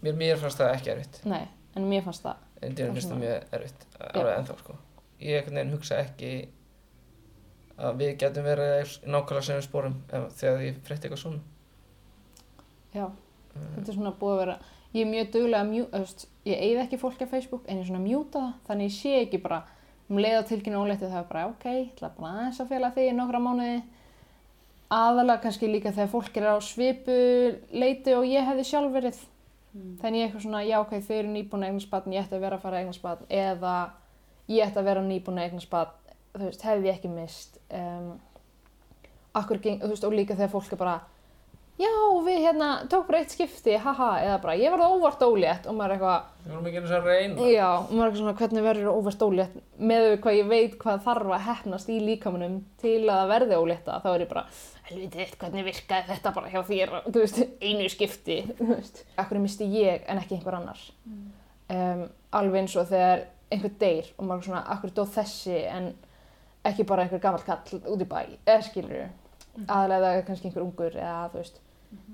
Mér, 0.02 0.16
mér 0.18 0.40
fannst 0.42 0.62
það 0.62 0.76
ekki 0.76 0.94
erfitt. 0.94 1.20
Nei, 1.30 1.44
en 1.78 1.90
mér 1.90 2.06
fannst 2.06 2.26
það 2.26 2.48
En 2.62 2.76
Og 2.78 2.94
finnst 2.94 3.10
það 3.10 3.22
mjög 3.24 3.54
erfitt, 3.58 3.86
alveg 3.98 4.36
ennþá 4.38 4.56
sko. 4.60 4.76
Ég 5.22 5.48
hugsa 5.72 5.98
ekki 6.04 6.32
að 7.82 7.96
við 7.98 8.12
getum 8.22 8.46
verið 8.46 8.92
nákvæmlega 9.10 9.46
sem 9.48 9.58
við 9.58 9.66
spórum 9.66 9.96
þegar 10.12 10.62
ég 10.68 10.78
frétti 10.86 11.10
eitthvað 11.10 11.24
svona. 11.24 11.42
Já, 12.96 13.10
Uh, 13.52 13.64
þetta 13.76 13.92
er 13.92 13.96
svona 13.98 14.14
búið 14.16 14.32
að 14.32 14.38
vera 14.40 14.54
ég 14.92 15.02
er 15.04 15.10
mjög 15.10 15.32
duglega 15.34 15.64
að 15.64 15.72
mjúta, 15.72 16.00
ég 16.48 16.62
eigið 16.66 16.82
ekki 16.86 17.00
fólki 17.02 17.26
á 17.28 17.32
Facebook 17.32 17.66
en 17.68 17.80
ég 17.80 17.84
er 17.84 17.90
svona 17.90 18.00
að 18.00 18.06
mjúta 18.08 18.42
það 18.44 18.68
þannig 18.68 18.88
ég 18.88 18.94
sé 18.96 19.16
ekki 19.26 19.40
bara 19.44 19.58
um 20.12 20.20
leið 20.20 20.38
á 20.40 20.50
tilkynna 20.50 20.84
ólétti 20.84 21.08
það 21.08 21.20
er 21.22 21.28
bara 21.30 21.44
ok, 21.50 21.66
ég 21.72 21.90
ætla 21.94 22.12
bara 22.18 22.32
aðeins 22.36 22.62
að 22.64 22.72
fela 22.72 22.92
þig 22.96 23.10
í 23.10 23.16
nokkra 23.16 23.42
mánuði. 23.44 23.82
Aðalega 24.92 25.44
kannski 25.46 25.70
líka 25.72 25.94
þegar 25.96 26.10
fólk 26.12 26.40
er 26.40 26.48
á 26.52 26.56
svipu 26.68 27.20
leiti 27.72 28.16
og 28.18 28.28
ég 28.28 28.44
hefði 28.44 28.66
sjálf 28.68 28.92
verið. 28.92 29.22
Þannig 30.02 30.20
ég 30.20 30.26
er 30.26 30.28
eitthvað 30.28 30.44
svona, 30.44 30.64
já 30.68 30.78
ok, 30.82 30.98
þau 31.08 31.16
eru 31.16 31.32
nýbúin 31.32 31.64
að 31.64 31.70
eignast 31.70 31.92
barn, 31.94 32.12
ég 32.12 32.26
ætti 32.26 32.36
að 32.36 32.44
vera 32.44 32.58
að 32.58 32.66
fara 32.66 32.76
að 32.76 32.84
eignast 32.84 33.06
barn. 33.06 33.30
Eða 33.32 33.76
ég 34.52 34.66
ætti 34.66 34.82
að 34.82 34.90
vera 34.90 35.06
nýbúin 35.06 35.40
að 35.40 35.48
eignast 35.48 35.72
barn. 35.72 35.96
Þú 36.34 36.44
veist, 36.44 36.66
hefði 36.68 36.92
ég 36.92 37.00
ekki 37.00 37.14
mist 37.14 37.56
um, 37.72 38.10
akkur 39.40 39.64
geng, 39.64 39.80
þú 39.80 39.94
veist, 39.94 40.10
og 40.10 40.18
líka 40.18 40.36
þegar 40.36 40.52
fólk 40.52 40.76
er 40.76 40.82
bara 40.84 40.98
já, 41.82 41.92
við 42.26 42.38
hérna 42.46 42.68
tók 42.92 43.08
bara 43.08 43.22
eitt 43.22 43.34
skipti, 43.34 43.74
haha, 43.82 44.10
eða 44.22 44.36
bara 44.44 44.56
ég 44.60 44.74
var 44.74 44.82
það 44.84 44.96
óvart 44.98 45.24
ólétt 45.26 45.68
og 45.70 45.78
maður 45.78 45.94
er 45.94 45.96
eitthvað, 45.98 46.28
Við 46.42 46.52
vorum 46.54 46.68
ekki 46.70 46.82
einu 46.82 46.92
að 46.98 47.08
reyna. 47.10 47.48
já, 47.52 47.68
og 47.78 47.92
maður 47.92 48.02
er 48.02 48.12
eitthvað 48.12 48.22
svona 48.22 48.36
hvernig 48.42 48.66
verður 48.68 48.92
óvart 49.00 49.26
ólétt 49.28 49.56
með 49.92 50.06
við 50.08 50.16
hvað 50.26 50.38
ég 50.40 50.52
veit 50.52 50.78
hvað 50.82 51.04
þarf 51.08 51.34
að 51.38 51.46
hefnast 51.48 51.90
í 51.92 51.98
líkamunum 52.06 52.60
til 52.82 52.98
að 53.06 53.20
það 53.22 53.32
verði 53.34 53.60
ólétta, 53.62 54.00
þá 54.04 54.10
er 54.14 54.24
ég 54.26 54.32
bara, 54.32 54.46
helvitið, 54.92 55.36
hvernig 55.42 55.68
virkaði 55.70 56.08
þetta 56.12 56.34
bara 56.38 56.52
hjá 56.54 56.62
þér, 56.70 56.96
þú 57.08 57.24
veist, 57.24 57.42
einu 57.62 57.90
skipti, 57.92 58.40
þú 58.60 58.70
veist. 58.76 59.04
Akkur 59.22 59.42
misti 59.42 59.68
ég 59.72 60.06
en 60.12 60.22
ekki 60.22 60.38
einhver 60.38 60.60
annar. 60.60 60.82
Um, 61.72 62.06
alveg 62.36 62.66
eins 62.66 62.76
og 62.76 62.90
þegar 62.90 63.26
einhver 63.52 63.74
deyr 63.80 64.10
og 64.18 64.26
maður 64.28 64.42
er 64.42 64.48
svona, 64.50 64.64
akkur 64.76 64.94
dó 64.96 65.06
þessi 65.08 65.58
en 65.72 65.92
ekki 66.68 66.86
bara 66.88 67.06
einhver 67.06 67.22
gammal 67.24 67.44
kall 67.46 67.80
út 67.90 68.04
í 68.04 68.08
bæ, 68.08 68.20
eða 68.46 68.62
skilur 68.68 69.10
það 69.68 70.06
er 70.08 70.24
kannski 70.28 70.50
einhver 70.50 70.64
ungur 70.66 70.96
eða 70.96 71.30
þú 71.32 71.40
veist, 71.42 71.60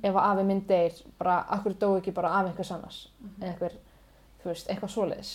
ef 0.03 0.13
að 0.13 0.24
afi 0.24 0.46
minn 0.48 0.63
deyr, 0.69 0.96
bara 1.19 1.39
akkur 1.57 1.75
dó 1.79 1.89
ekki 1.98 2.13
bara 2.15 2.31
af 2.39 2.50
einhvers 2.50 2.72
annars, 2.75 3.00
eða 3.39 3.51
einhver, 3.51 3.77
þú 4.41 4.51
veist, 4.51 4.69
eitthvað 4.72 4.93
svoleiðis. 4.93 5.34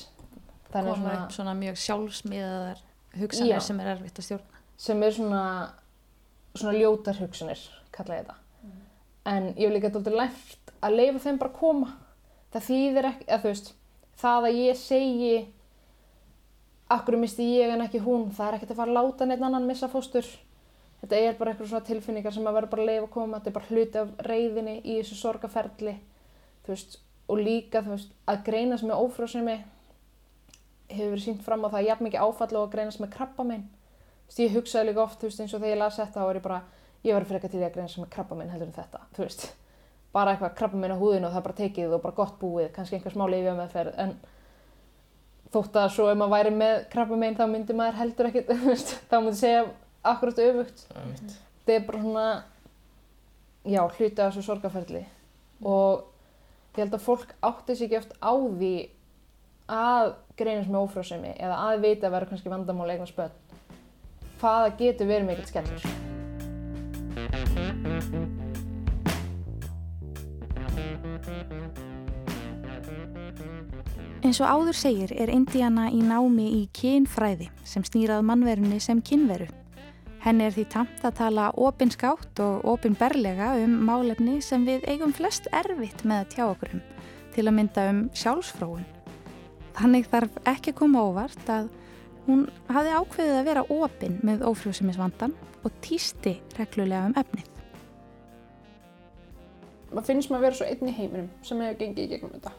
Þannig 0.72 0.94
koma 0.94 1.02
svona, 1.02 1.24
upp 1.24 1.36
svona 1.36 1.54
mjög 1.58 1.80
sjálfsmiðaðar 1.82 2.82
hugsanir 3.20 3.52
Já. 3.52 3.60
sem 3.60 3.80
er 3.82 3.90
erfitt 3.92 4.18
að 4.18 4.28
stjórna. 4.28 4.60
sem 4.76 5.02
er 5.02 5.16
svona, 5.16 5.44
svona 6.54 6.78
ljótar 6.78 7.18
hugsanir, 7.20 7.64
kalla 7.92 8.18
ég 8.18 8.26
þetta. 8.26 8.38
En 9.32 9.50
ég 9.54 9.66
hef 9.68 9.74
líka 9.76 9.90
dálítið 9.94 10.16
lært 10.18 10.72
að 10.82 10.96
leifa 10.98 11.18
þeim 11.26 11.38
bara 11.38 11.52
að 11.52 11.58
koma. 11.58 11.90
Það 12.52 12.64
þýðir 12.68 13.08
ekki, 13.12 13.26
eða 13.28 13.42
þú 13.42 13.50
veist, 13.52 13.68
það 14.22 14.46
að 14.48 14.56
ég 14.58 14.80
segi 14.80 15.34
akkur 16.92 17.16
misti 17.20 17.46
ég 17.56 17.72
en 17.72 17.84
ekki 17.84 18.00
hún, 18.02 18.30
það 18.34 18.48
er 18.48 18.56
ekkert 18.58 18.74
að 18.74 18.80
fara 18.80 18.92
að 18.92 18.98
láta 18.98 19.28
neitt 19.28 19.44
annan 19.44 19.68
missa 19.68 19.88
fóstur. 19.92 20.26
Þetta 21.02 21.18
er 21.18 21.34
bara 21.34 21.50
eitthvað 21.50 21.72
svona 21.72 21.86
tilfinningar 21.86 22.34
sem 22.34 22.44
að 22.46 22.56
vera 22.60 22.70
bara 22.70 22.86
leifa 22.86 23.06
að 23.08 23.14
koma, 23.16 23.38
þetta 23.40 23.50
er 23.50 23.54
bara 23.56 23.70
hluti 23.72 23.98
af 23.98 24.10
reyðinni 24.22 24.74
í 24.84 24.98
þessu 25.00 25.16
sorgaferli, 25.18 25.94
veist, 26.68 27.00
og 27.26 27.40
líka, 27.42 27.82
veist, 27.88 28.12
að 28.30 28.44
greina 28.46 28.78
sem 28.78 28.92
er 28.92 29.02
ófrjósemi 29.02 29.56
hefur 30.92 31.10
verið 31.14 31.24
sínt 31.24 31.42
fram 31.42 31.66
á 31.66 31.72
það 31.72 31.80
að 31.80 31.88
jafn 31.88 32.06
mikið 32.06 32.22
áfall 32.22 32.52
og 32.52 32.68
að 32.68 32.76
greina 32.76 32.94
sem 32.94 33.06
er 33.08 33.12
krabba 33.16 33.46
minn. 33.48 33.66
Ég 34.38 34.54
hugsaði 34.54 34.92
líka 34.92 35.02
oft, 35.02 35.26
veist, 35.26 35.42
eins 35.42 35.56
og 35.56 35.58
þegar 35.60 35.74
ég 35.74 35.82
las 35.82 35.98
þetta, 35.98 36.14
þá 36.14 36.28
var 36.28 36.38
ég 36.38 36.46
bara, 36.46 36.60
ég 37.02 37.18
var 37.18 37.28
frekar 37.32 37.50
til 37.50 37.64
að 37.64 37.74
greina 37.74 37.90
sem 37.90 38.06
er 38.06 38.12
krabba 38.12 38.38
minn 38.38 38.52
heldur 38.52 38.70
en 38.70 38.78
þetta. 38.78 39.50
Bara 40.12 40.36
eitthvað 40.36 40.56
krabba 40.60 40.78
minn 40.78 40.94
á 40.94 41.00
húðinu 41.00 41.26
og 41.26 41.32
það 41.32 41.40
er 41.40 41.46
bara 41.48 41.58
tekið 41.58 41.96
og 41.96 42.02
bara 42.04 42.16
gott 42.20 42.38
búið, 42.38 42.70
kannski 42.76 42.98
einhver 42.98 43.14
smá 43.16 43.24
leifja 43.26 43.54
meðferð, 43.56 43.94
en 43.96 44.14
þótt 45.52 45.78
að 45.82 45.94
svo 45.94 46.08
ef 46.12 46.18
maður 46.20 46.34
væri 46.36 46.52
með 46.56 46.74
krabba 46.92 47.18
minn 47.20 47.38
þá 47.38 47.46
myndi 47.48 47.76
maður 47.76 47.98
heldur 48.00 48.28
veist, 48.66 48.92
þá 49.08 49.16
myndi 49.18 49.40
segja 49.40 49.64
akkurat 50.02 50.40
öfugt. 50.42 50.86
Er. 50.94 51.12
Þetta 51.62 51.76
er 51.76 51.84
bara 51.86 52.00
svona, 52.02 52.26
já, 53.64 53.82
hluti 53.86 54.22
af 54.22 54.32
þessu 54.32 54.46
sorgaferli 54.46 55.04
og 55.62 56.08
ég 56.74 56.82
held 56.82 56.96
að 56.96 57.04
fólk 57.04 57.36
átti 57.44 57.76
sig 57.76 57.86
ekki 57.86 58.00
oft 58.00 58.16
á 58.18 58.32
því 58.34 58.74
að 59.72 60.14
greinast 60.36 60.72
með 60.72 60.88
ófrjósemi 60.88 61.36
eða 61.36 61.60
að 61.68 61.84
vita 61.84 62.08
að 62.08 62.16
vera 62.16 62.28
kannski 62.30 62.50
vandamál 62.50 62.90
eignar 62.90 63.10
spöld 63.10 63.38
hvað 64.42 64.64
það 64.64 64.78
getur 64.80 65.06
verið 65.06 65.28
mikill 65.28 65.46
skellur. 65.46 65.84
Eins 74.22 74.38
og 74.42 74.50
áður 74.50 74.76
segir 74.78 75.14
er 75.18 75.30
Indiana 75.30 75.88
í 75.94 76.02
námi 76.02 76.48
í 76.58 76.62
kynfræði 76.74 77.50
sem 77.66 77.86
snýrað 77.86 78.26
mannverunni 78.26 78.78
sem 78.82 79.02
kynveru. 79.02 79.46
Henni 80.22 80.46
er 80.46 80.54
því 80.54 80.64
tamt 80.70 81.00
að 81.02 81.16
tala 81.18 81.48
opinskátt 81.58 82.40
og 82.44 82.66
opinberlega 82.70 83.56
um 83.64 83.72
málefni 83.88 84.36
sem 84.44 84.62
við 84.68 84.84
eigum 84.86 85.14
flest 85.16 85.48
erfitt 85.50 86.04
með 86.06 86.20
að 86.22 86.28
tjá 86.36 86.42
okkur 86.46 86.76
um, 86.76 86.82
til 87.34 87.46
að 87.48 87.56
mynda 87.56 87.86
um 87.90 88.02
sjálfsfróun. 88.14 88.84
Þannig 89.80 90.06
þarf 90.12 90.36
ekki 90.52 90.74
að 90.74 90.78
koma 90.78 91.02
óvart 91.08 91.50
að 91.50 91.72
hún 92.28 92.44
hafi 92.70 92.94
ákveðið 92.94 93.38
að 93.40 93.48
vera 93.50 93.64
opin 93.74 94.18
með 94.22 94.44
ófrjósemisvandan 94.46 95.34
og 95.62 95.74
týsti 95.82 96.36
reglulega 96.58 97.08
um 97.10 97.18
efnið. 97.18 97.48
maður 99.92 100.06
finnst 100.06 100.30
maður 100.30 100.46
vera 100.46 100.56
svo 100.56 100.66
einn 100.70 100.88
í 100.88 100.96
heiminum 100.96 101.30
sem 101.44 101.60
hefur 101.60 101.80
gengið 101.82 102.04
í 102.04 102.10
gegnum 102.14 102.36
þetta. 102.36 102.52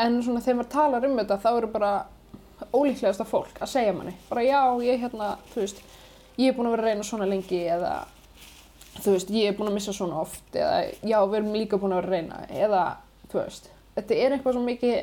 En 0.00 0.22
svona 0.24 0.40
þegar 0.40 0.60
maður 0.60 0.70
talar 0.72 1.06
um 1.08 1.18
þetta 1.18 1.42
þá 1.42 1.50
eru 1.50 1.72
bara 1.74 1.90
ólíklegasta 2.70 3.26
fólk 3.26 3.58
að 3.60 3.72
segja 3.74 3.96
manni. 3.96 4.14
Bara 4.30 4.46
já, 4.46 4.60
ég 4.86 5.02
hérna, 5.02 5.34
þú 5.50 5.64
veist, 5.64 5.82
ég 6.40 6.50
er 6.50 6.56
búin 6.56 6.70
að 6.70 6.76
vera 6.76 6.86
að 6.86 6.90
reyna 6.90 7.06
svona 7.06 7.28
lengi 7.28 7.60
eða 7.76 7.94
þú 9.00 9.14
veist, 9.14 9.32
ég 9.34 9.50
er 9.50 9.56
búin 9.58 9.70
að 9.70 9.78
missa 9.78 9.94
svona 9.96 10.20
oft 10.24 10.56
eða 10.56 10.82
já, 10.88 11.16
við 11.20 11.38
erum 11.40 11.56
líka 11.56 11.80
búin 11.80 11.94
að 11.94 12.02
vera 12.02 12.10
að 12.10 12.14
reyna 12.16 12.42
eða, 12.66 12.84
þú 13.30 13.40
veist, 13.42 13.70
þetta 13.96 14.20
er 14.20 14.36
eitthvað 14.36 14.56
svo 14.56 14.64
mikið 14.66 14.98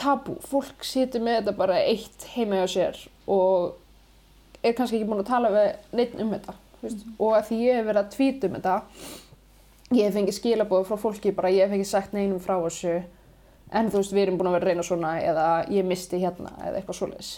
tabú. 0.00 0.36
Fólk 0.48 0.86
situr 0.86 1.24
með 1.24 1.40
þetta 1.40 1.56
bara 1.58 1.80
eitt 1.84 2.26
heima 2.34 2.62
hjá 2.62 2.72
sér 2.74 3.00
og 3.30 3.76
er 4.64 4.76
kannski 4.76 5.00
ekki 5.00 5.08
búin 5.08 5.24
að 5.24 5.32
tala 5.32 5.50
við 5.52 5.96
neitt 5.98 6.14
um 6.20 6.32
þetta. 6.32 6.56
Veist, 6.80 7.02
og 7.20 7.34
að 7.36 7.50
því 7.50 7.58
ég 7.60 7.76
hef 7.76 7.88
verið 7.90 8.00
að 8.00 8.14
tvíta 8.14 8.48
um 8.48 8.54
þetta 8.56 8.76
ég 9.90 10.06
hef 10.06 10.14
fengið 10.14 10.36
skilabóð 10.36 10.86
frá 10.88 10.96
fólki 11.02 11.32
bara 11.34 11.50
ég 11.52 11.66
hef 11.66 11.76
ekki 11.76 11.88
sagt 11.90 12.14
neinum 12.14 12.40
frá 12.42 12.54
þessu 12.62 13.00
en 13.74 13.90
þú 13.90 14.00
veist 14.00 14.14
við 14.14 14.22
erum 14.22 14.38
búin 14.38 14.50
að 14.50 14.56
vera 14.56 14.64
að 14.64 14.70
reyna 14.70 14.84
svona 14.86 15.10
eða 15.20 15.46
ég 15.74 15.86
misti 15.86 16.20
hérna 16.22 16.52
eða 16.62 16.78
eitthvað 16.78 16.98
svoleiðis 17.00 17.32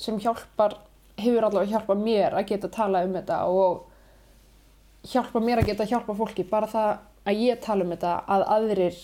sem 0.00 0.18
hjálpar, 0.20 0.76
hefur 1.16 1.46
allavega 1.46 1.72
hjálpað 1.72 2.00
mér 2.04 2.36
að 2.36 2.48
geta 2.52 2.70
tala 2.72 3.02
um 3.06 3.14
þetta 3.16 3.42
og 3.50 3.84
hjálpa 5.06 5.42
mér 5.42 5.62
að 5.62 5.70
geta 5.70 5.86
hjálpa 5.88 6.16
fólki 6.16 6.46
bara 6.48 6.68
það 6.70 6.90
að 7.26 7.42
ég 7.42 7.60
tala 7.64 7.84
um 7.84 7.92
þetta 7.94 8.14
að 8.34 8.46
aðrir 8.56 8.98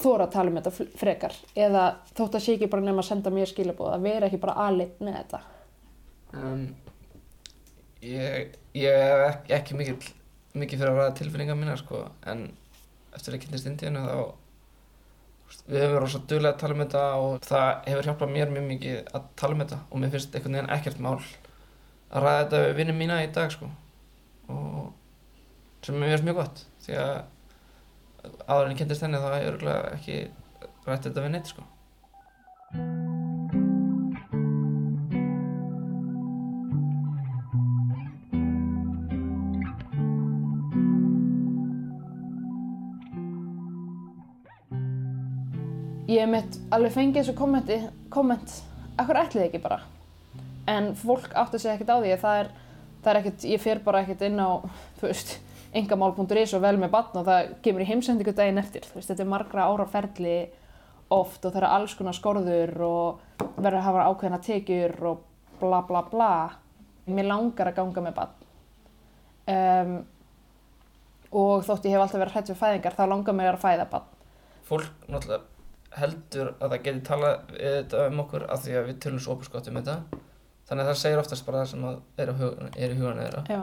þóra 0.00 0.26
að 0.26 0.34
tala 0.36 0.52
um 0.52 0.60
þetta 0.60 0.88
frekar. 1.00 1.34
Eða 1.58 1.86
þótt 2.14 2.38
að 2.38 2.44
sé 2.44 2.54
ekki 2.56 2.70
bara 2.70 2.84
nefn 2.86 3.02
að 3.02 3.08
senda 3.10 3.32
mér 3.34 3.50
skilabóð 3.50 3.94
að 3.94 4.06
vera 4.06 4.28
ekki 4.28 4.40
bara 4.42 4.56
aðleitt 4.66 5.02
með 5.02 5.18
þetta. 5.18 5.40
Um, 6.30 6.64
ég, 8.06 8.54
ég 8.78 9.00
hef 9.02 9.24
ekki, 9.26 9.54
ekki 9.58 9.78
mikið, 9.80 10.10
mikið 10.62 10.82
fyrir 10.82 10.92
að 10.92 11.00
ræða 11.00 11.16
tilfinningar 11.20 11.58
mína 11.58 11.76
sko, 11.80 12.04
en 12.30 12.46
eftir 13.16 13.34
að 13.34 13.44
kynast 13.44 13.70
Indíðinu 13.70 14.04
þá 14.06 14.20
við 15.66 15.80
höfum 15.80 15.94
verið 15.94 16.02
rosa 16.04 16.22
duglega 16.30 16.54
að 16.54 16.60
tala 16.62 16.76
um 16.76 16.82
þetta 16.84 17.02
og 17.24 17.46
það 17.46 17.68
hefur 17.88 18.08
hjálpað 18.08 18.32
mér 18.36 18.54
mjög 18.54 18.66
mikið 18.70 19.12
að 19.18 19.28
tala 19.42 19.56
um 19.56 19.62
þetta 19.64 19.80
og 19.88 20.02
mér 20.02 20.14
finnst 20.14 20.34
einhvern 20.34 20.58
veginn 20.58 20.72
ekkert 20.76 21.02
mál 21.04 21.18
að 22.10 22.24
ræða 22.24 22.40
þetta 22.40 22.62
við 22.64 22.78
vinnum 22.80 23.00
mína 23.00 23.20
í 23.24 23.28
dag 23.34 23.52
sko. 23.54 23.68
Og 24.50 25.84
sem 25.86 26.00
mér 26.00 26.14
finnst 26.14 26.28
mjög 26.28 26.40
gott 26.42 26.64
því 26.86 26.98
að 27.04 27.14
áður 28.46 28.64
en 28.64 28.74
ég 28.74 28.82
kynntist 28.82 29.06
henni 29.06 29.22
þá 29.22 29.30
hef 29.30 29.38
ég 29.42 29.52
örgulega 29.54 29.94
ekki 29.96 30.18
rætt 30.88 31.08
þetta 31.08 31.24
við 31.24 31.32
neitt 31.36 31.54
sko 31.54 33.09
ég 46.20 46.30
mitt 46.30 46.58
alveg 46.74 46.94
fengið 46.94 47.22
þessu 47.22 47.36
kommenti, 47.38 47.78
komment, 48.12 48.56
akkur 49.00 49.20
ætlið 49.20 49.46
ekki 49.48 49.62
bara. 49.62 49.80
En 50.70 50.92
fólk 50.98 51.32
átti 51.38 51.60
sig 51.60 51.72
ekkert 51.72 51.94
á 51.94 51.98
því 51.98 52.12
að 52.14 52.24
það 52.24 52.40
er, 52.40 52.50
það 53.00 53.12
er 53.12 53.20
ekkert, 53.20 53.46
ég 53.50 53.62
fer 53.62 53.80
bara 53.84 54.02
ekkert 54.04 54.24
inn 54.28 54.38
á, 54.40 54.50
þú 55.00 55.08
veist, 55.08 55.34
engamál.is 55.76 56.54
og 56.56 56.64
vel 56.64 56.76
með 56.80 56.92
batn 56.94 57.20
og 57.20 57.26
það 57.28 57.50
kemur 57.64 57.84
í 57.84 57.88
heimsendingu 57.90 58.34
daginn 58.36 58.60
eftir. 58.62 58.86
Þú 58.88 58.98
veist, 58.98 59.10
þetta 59.12 59.24
er 59.24 59.30
margra 59.32 59.66
ára 59.70 59.86
ferli 59.90 60.36
oft 61.10 61.44
og 61.44 61.52
það 61.52 61.60
eru 61.62 61.72
alls 61.74 61.96
konar 61.98 62.16
skorður 62.16 62.74
og 62.86 63.44
verður 63.56 63.80
að 63.80 63.86
hafa 63.88 64.06
ákveðna 64.10 64.40
tekjur 64.46 64.96
og 65.10 65.26
bla 65.60 65.82
bla 65.86 66.04
bla. 66.10 66.32
Mér 67.10 67.30
langar 67.30 67.70
að 67.70 67.80
ganga 67.80 68.04
með 68.04 68.16
batn. 68.18 68.48
Um, 69.50 69.94
og 71.34 71.64
þótt 71.66 71.88
ég 71.88 71.96
hef 71.96 72.04
alltaf 72.04 72.20
verið 72.20 72.36
hrætt 72.36 72.50
við 72.52 72.60
fæðingar, 72.60 72.98
þá 72.98 73.04
langar 73.10 73.38
mér 73.38 73.56
að 73.56 73.64
fæða 73.64 73.88
batn. 73.90 74.16
fólk 74.70 75.08
náttúrulega 75.10 75.49
heldur 75.98 76.52
að 76.60 76.74
það 76.74 76.82
geti 76.86 77.02
talað 77.06 77.54
þetta 77.56 78.02
um 78.06 78.22
okkur 78.24 78.44
af 78.52 78.62
því 78.64 78.76
að 78.78 78.88
við 78.90 78.98
tölum 79.04 79.22
svo 79.22 79.34
opiskott 79.36 79.70
um 79.70 79.78
þetta. 79.80 79.96
Þannig 80.70 80.84
að 80.84 80.90
það 80.90 81.00
segir 81.00 81.20
oftast 81.22 81.46
bara 81.46 81.62
það 81.64 81.70
sem 81.72 81.86
er, 81.90 82.30
á 82.30 82.34
hug, 82.38 82.60
er 82.78 82.92
í 82.94 82.98
hugan 83.00 83.48
Já. 83.50 83.60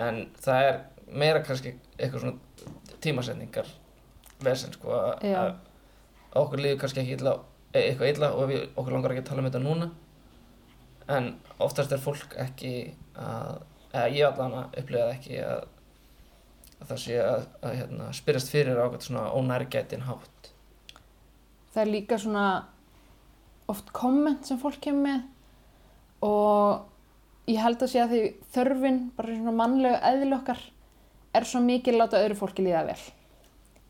en 0.00 0.20
það 0.40 0.68
er 0.68 0.78
meira 1.12 1.42
kannski 1.44 1.74
eitthvað 1.98 2.22
svona 2.22 2.94
tímasetningar 3.04 3.68
vesen 4.42 4.72
sko 4.72 4.94
að, 4.96 5.26
okkur 6.40 6.62
líður 6.62 6.78
kannski 6.80 7.02
ekki 7.02 7.18
illa, 7.18 7.34
e- 7.74 7.82
eitthvað 7.82 8.14
illa 8.14 8.32
og 8.32 8.48
við, 8.48 8.64
okkur 8.72 8.96
langar 8.96 9.12
ekki 9.12 9.24
að 9.26 9.28
tala 9.28 9.44
um 9.44 9.50
þetta 9.50 9.62
núna. 9.66 9.90
En 11.12 11.28
oftast 11.60 11.92
er 11.92 12.00
fólk 12.00 12.38
ekki 12.40 12.72
að, 13.18 13.60
eða 13.92 14.08
ég 14.16 14.26
allan 14.30 14.56
að 14.62 14.80
upplifa 14.80 15.04
það 15.04 15.14
ekki 15.18 15.38
að, 15.44 15.68
að 16.78 16.94
það 16.94 17.04
sé 17.04 17.20
að, 17.26 17.46
að 17.60 17.78
hérna, 17.82 18.08
spyrjast 18.16 18.54
fyrir 18.54 18.80
á 18.80 18.84
eitthvað 18.86 19.06
svona 19.10 19.28
ónærgætin 19.36 20.08
hátt 20.08 20.51
það 21.72 21.82
er 21.82 21.92
líka 21.92 22.18
svona 22.20 22.46
oft 23.72 23.92
komment 23.96 24.46
sem 24.46 24.60
fólk 24.60 24.80
kemur 24.82 25.06
með 25.06 25.22
og 26.22 27.48
ég 27.50 27.58
held 27.62 27.82
að 27.82 27.90
sé 27.90 28.02
að 28.02 28.12
því 28.12 28.20
þörfin, 28.54 29.00
bara 29.16 29.34
svona 29.34 29.56
mannlega 29.58 30.12
eðl 30.12 30.36
okkar 30.38 30.60
er 31.32 31.48
svo 31.48 31.62
mikið 31.64 31.96
að 31.96 32.00
láta 32.02 32.20
öðru 32.22 32.38
fólki 32.38 32.64
líða 32.66 32.84
vel. 32.90 33.00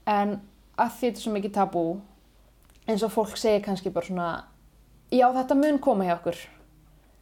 En 0.09 0.39
að 0.81 0.97
því 0.97 1.09
þetta 1.11 1.21
er 1.21 1.25
svo 1.25 1.35
mikið 1.35 1.55
tabú, 1.59 1.85
eins 2.87 3.05
og 3.05 3.13
fólk 3.15 3.37
segir 3.39 3.65
kannski 3.67 3.93
bara 3.93 4.09
svona, 4.09 4.31
já 5.13 5.27
þetta 5.37 5.59
mun 5.59 5.81
koma 5.83 6.09
hjá 6.09 6.17
okkur. 6.17 6.41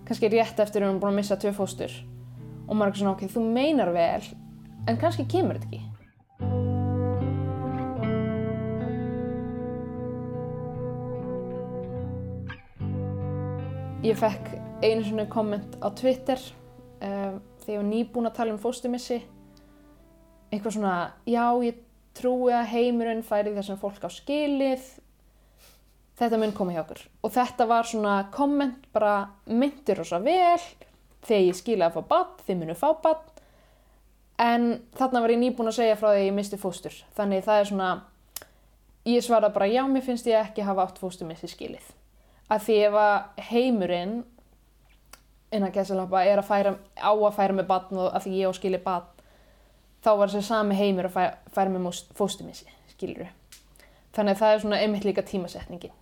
Kannski 0.07 0.31
rétt 0.33 0.61
eftir 0.62 0.81
að 0.81 0.87
við 0.87 0.88
erum 0.88 1.00
búin 1.02 1.14
að 1.14 1.21
missa 1.21 1.40
tvö 1.40 1.52
fóstur. 1.57 1.97
Og 2.69 2.76
maður 2.76 2.95
er 2.95 3.00
svona, 3.02 3.17
ok, 3.17 3.26
þú 3.35 3.47
meinar 3.50 3.90
vel, 3.93 4.23
en 4.87 5.00
kannski 5.00 5.26
kemur 5.29 5.59
þetta 5.59 5.73
ekki. 5.73 5.89
Ég 14.00 14.16
fekk 14.16 14.47
einu 14.80 15.02
svona 15.04 15.26
komment 15.28 15.75
á 15.85 15.92
Twitter 15.92 16.40
um, 17.04 17.35
þegar 17.61 17.75
ég 17.75 17.80
var 17.83 17.85
nýbúin 17.85 18.28
að 18.30 18.38
tala 18.38 18.54
um 18.54 18.61
fóstumissi. 18.62 19.19
Eitthvað 20.49 20.75
svona, 20.78 20.92
já, 21.28 21.45
ég 21.61 21.83
trúi 22.16 22.54
að 22.57 22.71
heimurinn 22.73 23.21
færi 23.21 23.52
það 23.52 23.66
sem 23.66 23.80
fólk 23.83 24.00
á 24.00 24.09
skilið. 24.09 24.88
Þetta 26.16 26.40
mun 26.40 26.57
koma 26.57 26.73
hjá 26.73 26.80
okkur. 26.87 27.04
Og 27.21 27.37
þetta 27.37 27.69
var 27.69 27.92
svona 27.92 28.16
komment 28.33 28.88
bara 28.97 29.14
myndir 29.52 30.00
rosa 30.00 30.23
vel. 30.25 30.64
Þegar 31.21 31.47
ég 31.50 31.61
skilaði 31.61 31.90
að 31.90 32.00
fá 32.00 32.11
bann, 32.14 32.35
þið 32.49 32.61
munu 32.64 32.80
fá 32.80 32.88
bann. 33.04 33.30
En 34.40 34.69
þarna 34.97 35.26
var 35.26 35.37
ég 35.37 35.45
nýbúin 35.45 35.75
að 35.75 35.83
segja 35.83 36.00
frá 36.00 36.14
því 36.14 36.25
að 36.25 36.28
ég 36.30 36.37
misti 36.40 36.64
fóstur. 36.64 37.00
Þannig 37.21 37.45
það 37.45 37.66
er 37.66 37.73
svona, 37.75 37.95
ég 39.12 39.28
svara 39.28 39.52
bara, 39.52 39.69
já, 39.69 39.85
mér 39.85 40.09
finnst 40.09 40.33
ég 40.33 40.40
ekki 40.40 40.64
hafa 40.64 40.88
átt 40.88 41.04
fóstumissi 41.04 41.52
skilið 41.52 41.99
að 42.50 42.66
því 42.66 42.76
ef 42.88 42.99
að 43.04 43.47
heimurinn 43.50 44.19
innan 45.50 45.75
gæsalappa 45.75 46.25
er 46.26 46.42
að 46.42 46.50
færa, 46.50 46.75
á 46.99 47.11
að 47.11 47.38
færa 47.38 47.57
með 47.57 47.71
batn 47.71 48.02
og 48.02 48.12
að 48.14 48.26
því 48.26 48.37
ég 48.38 48.50
á 48.50 48.59
skilið 48.59 48.85
batn 48.85 49.25
þá 50.04 50.11
var 50.16 50.30
þessi 50.33 50.47
sami 50.47 50.78
heimur 50.78 51.11
að 51.11 51.16
færa, 51.16 51.33
færa 51.54 51.75
með 51.75 52.04
fóstumissi, 52.19 52.71
skilur 52.95 53.33
þannig 54.14 54.37
að 54.37 54.45
það 54.45 54.54
er 54.54 54.62
svona 54.64 54.85
einmitt 54.85 55.07
líka 55.09 55.26
tímasetningin 55.26 55.97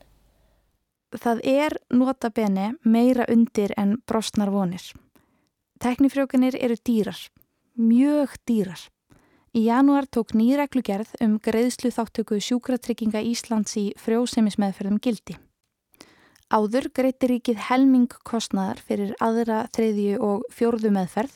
Það 1.17 1.41
er 1.49 1.73
nota 1.89 2.29
bene 2.29 2.75
meira 2.85 3.25
undir 3.33 3.73
en 3.81 3.97
brostnar 4.05 4.51
vonir. 4.53 4.83
Teknifrjókanir 5.81 6.59
eru 6.61 6.77
dýrar, 6.85 7.17
mjög 7.81 8.35
dýrar. 8.45 8.83
Í 9.57 9.65
janúar 9.71 10.05
tók 10.05 10.35
nýreglugerð 10.37 11.15
um 11.25 11.39
greiðslu 11.41 11.89
þáttöku 11.95 12.37
sjúkratrygginga 12.45 13.23
Íslands 13.25 13.79
í 13.81 13.89
frjósemismeðferðum 13.97 15.01
gildi. 15.01 15.39
Áður 16.49 16.87
greiti 16.97 17.29
ríkið 17.29 17.59
helming 17.67 18.15
kostnaðar 18.25 18.79
fyrir 18.81 19.11
aðra, 19.21 19.67
þriðju 19.77 20.21
og 20.25 20.45
fjórðu 20.49 20.89
meðferð 20.97 21.35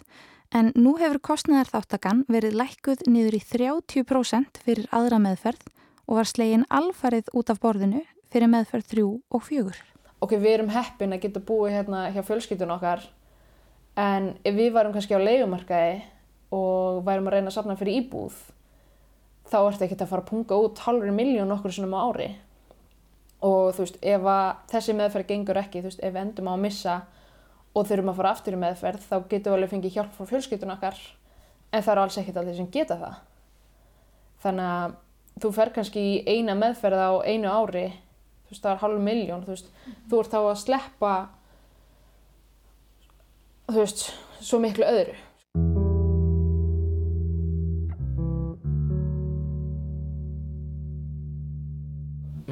en 0.57 0.71
nú 0.73 0.95
hefur 0.97 1.19
kostnaðar 1.29 1.69
þáttakann 1.69 2.23
verið 2.33 2.55
lækkuð 2.57 3.03
niður 3.13 3.35
í 3.37 3.41
30% 3.45 4.61
fyrir 4.65 4.87
aðra 4.89 5.19
meðferð 5.21 5.67
og 6.09 6.17
var 6.17 6.31
slegin 6.31 6.65
alfarið 6.73 7.29
út 7.37 7.53
af 7.53 7.61
borðinu 7.61 8.01
fyrir 8.33 8.49
meðferð 8.55 8.87
þrjú 8.89 9.11
og 9.29 9.45
fjögur. 9.45 9.77
ok, 10.25 10.33
við 10.33 10.55
erum 10.55 10.73
heppin 10.73 11.13
að 11.13 11.27
geta 11.27 11.45
búið 11.45 11.77
hérna 11.77 12.07
hjá 12.15 12.23
fjölskyldun 12.31 12.73
okkar 12.79 13.05
en 14.01 14.31
við 14.49 14.71
varum 14.73 14.95
kannski 14.97 15.13
á 15.13 15.21
leigumarkaði 15.21 15.99
og 16.57 17.05
værum 17.05 17.29
að 17.29 17.37
reyna 17.37 17.53
að 17.53 17.59
safna 17.59 17.77
fyrir 17.77 18.01
íbúð 18.01 18.41
þá 19.45 19.59
ertu 19.61 19.85
ekkert 19.85 20.07
að 20.07 20.15
fara 20.15 20.25
að 20.25 20.33
punga 20.33 20.63
út 20.65 20.83
halvri 20.87 21.13
miljón 21.13 21.53
okkur 21.53 21.77
svona 21.77 22.01
á 22.01 22.09
ári 22.09 22.31
og 23.43 23.73
þú 23.75 23.85
veist, 23.85 23.99
ef 24.03 24.29
að 24.33 24.49
þessi 24.71 24.97
meðferð 24.99 25.29
gengur 25.33 25.61
ekki, 25.63 25.83
þú 25.83 25.91
veist, 25.91 26.03
ef 26.03 26.15
við 26.15 26.23
endum 26.23 26.51
á 26.51 26.53
að 26.55 26.63
missa 26.63 26.97
og 27.73 27.89
þurfum 27.89 28.13
að 28.13 28.19
fara 28.21 28.33
aftur 28.37 28.57
í 28.57 28.61
meðferð 28.63 29.07
þá 29.09 29.17
getum 29.31 29.53
við 29.53 29.57
alveg 29.57 29.73
fengið 29.73 29.97
hjálp 29.97 30.17
frá 30.17 30.29
fjölskyldun 30.31 30.75
okkar. 30.77 31.01
En 31.73 31.83
það 31.83 31.93
er 31.95 32.01
alls 32.03 32.19
ekkert 32.21 32.41
allir 32.43 32.59
sem 32.59 32.69
geta 32.73 32.99
það. 33.01 33.15
Þannig 34.43 34.71
að 34.73 34.97
þú 35.41 35.53
fer 35.57 35.73
kannski 35.75 36.03
í 36.03 36.17
eina 36.29 36.57
meðferð 36.59 37.03
á 37.03 37.13
einu 37.25 37.51
ári 37.51 37.87
þú 37.89 38.53
veist, 38.53 38.63
það 38.63 38.73
er 38.73 38.83
halv 38.83 39.03
miljón 39.07 39.45
þú 39.47 39.55
veist, 39.55 39.71
þú 40.11 40.21
ert 40.21 40.33
þá 40.35 40.41
að 40.43 40.61
sleppa 40.61 41.13
þú 43.71 43.79
veist, 43.79 44.05
svo 44.43 44.61
miklu 44.63 44.89
öðru 44.89 45.17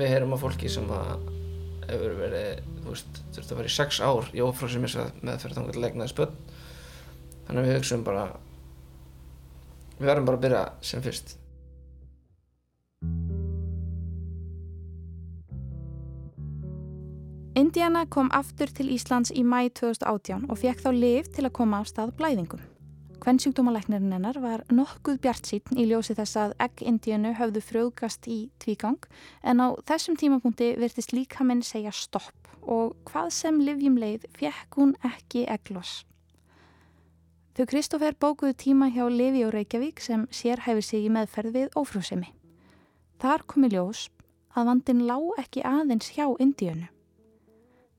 Við 0.01 0.15
heyrum 0.15 0.33
af 0.33 0.41
fólki 0.41 0.71
sem 0.73 0.87
að 0.97 1.27
hefur 1.91 2.15
verið, 2.17 2.63
þú 2.81 2.93
veist, 2.95 3.19
þurft 3.35 3.51
að 3.51 3.59
fara 3.59 3.69
í 3.69 3.75
sex 3.75 3.99
ár 4.01 4.31
í 4.33 4.41
ófrásum 4.45 4.87
þannig 4.89 5.59
að 5.61 5.81
legna 5.83 6.07
þess 6.07 6.17
börn. 6.17 6.39
Þannig 7.49 7.61
að 7.61 7.69
við 7.69 7.77
hugsaum 7.77 8.07
bara, 8.07 8.25
við 9.99 10.09
verðum 10.09 10.31
bara 10.31 10.41
að 10.41 10.47
byrja 10.47 10.65
sem 10.93 11.05
fyrst. 11.05 11.37
Indiana 17.61 18.07
kom 18.09 18.31
aftur 18.33 18.71
til 18.73 18.89
Íslands 18.95 19.35
í 19.37 19.45
mæ 19.45 19.67
2018 19.77 20.49
og 20.49 20.63
fekk 20.63 20.85
þá 20.87 20.91
lif 20.97 21.33
til 21.35 21.45
að 21.45 21.57
koma 21.61 21.83
á 21.83 21.85
stað 21.85 22.15
blæðingum. 22.17 22.70
Kvennsjúkdómalæknirinn 23.21 24.15
hennar 24.15 24.39
var 24.41 24.63
nokkuð 24.73 25.19
bjart 25.21 25.45
sín 25.45 25.77
í 25.77 25.85
ljósi 25.91 26.15
þess 26.17 26.39
að 26.41 26.53
egg 26.65 26.81
Indíanu 26.89 27.35
höfðu 27.37 27.61
frjóðgast 27.61 28.25
í 28.33 28.39
tvígang 28.63 29.03
en 29.45 29.61
á 29.61 29.77
þessum 29.85 30.17
tímapunkti 30.17 30.71
virtist 30.81 31.13
líka 31.13 31.45
minn 31.45 31.61
segja 31.61 31.93
stopp 31.93 32.49
og 32.63 32.95
hvað 33.11 33.29
sem 33.37 33.59
livjum 33.61 33.99
leið 34.01 34.25
fekk 34.39 34.79
hún 34.81 34.95
ekki 35.05 35.43
eggloss. 35.53 36.07
Þau 37.57 37.67
Kristófer 37.69 38.17
bókuðu 38.17 38.55
tíma 38.57 38.89
hjá 38.95 39.05
Livi 39.13 39.43
og 39.45 39.53
Reykjavík 39.53 40.01
sem 40.01 40.25
sérhæfi 40.33 40.85
sig 40.87 41.05
í 41.05 41.11
meðferð 41.13 41.59
við 41.59 41.77
ófrúsemi. 41.77 42.31
Þar 43.21 43.45
komi 43.45 43.69
ljós 43.69 44.07
að 44.57 44.71
vandin 44.71 45.05
lá 45.05 45.19
ekki 45.43 45.61
aðeins 45.61 46.09
hjá 46.15 46.25
Indíanu. 46.41 46.89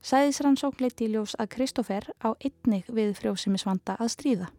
Sæðisrannsókn 0.01 0.81
leiti 0.81 1.05
í 1.05 1.11
ljós 1.13 1.35
að 1.37 1.51
Kristófer 1.53 2.09
á 2.25 2.33
einnig 2.41 2.89
við 2.89 3.13
frjósemisvanda 3.21 3.99
að 4.01 4.11
stríða. 4.15 4.49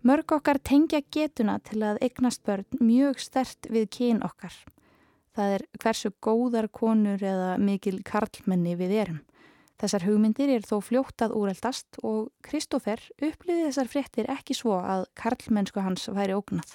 Mörg 0.00 0.32
okkar 0.32 0.56
tengja 0.64 1.02
getuna 1.12 1.58
til 1.60 1.82
að 1.84 1.98
eignast 2.00 2.40
börn 2.48 2.64
mjög 2.80 3.18
stert 3.20 3.66
við 3.68 3.90
kyn 3.92 4.22
okkar. 4.24 4.54
Það 5.36 5.56
er 5.56 5.64
hversu 5.82 6.10
góðar 6.24 6.70
konur 6.72 7.20
eða 7.20 7.58
mikil 7.60 7.98
karlmenni 8.04 8.78
við 8.80 8.96
erum. 9.02 9.20
Þessar 9.80 10.06
hugmyndir 10.08 10.54
er 10.54 10.64
þó 10.64 10.80
fljótt 10.84 11.24
að 11.24 11.36
úreldast 11.36 12.00
og 12.04 12.32
Kristófer 12.44 13.00
upplýði 13.20 13.68
þessar 13.68 13.92
fréttir 13.92 14.32
ekki 14.32 14.56
svo 14.56 14.78
að 14.80 15.06
karlmennsku 15.20 15.84
hans 15.84 16.08
væri 16.08 16.36
ógnað. 16.36 16.74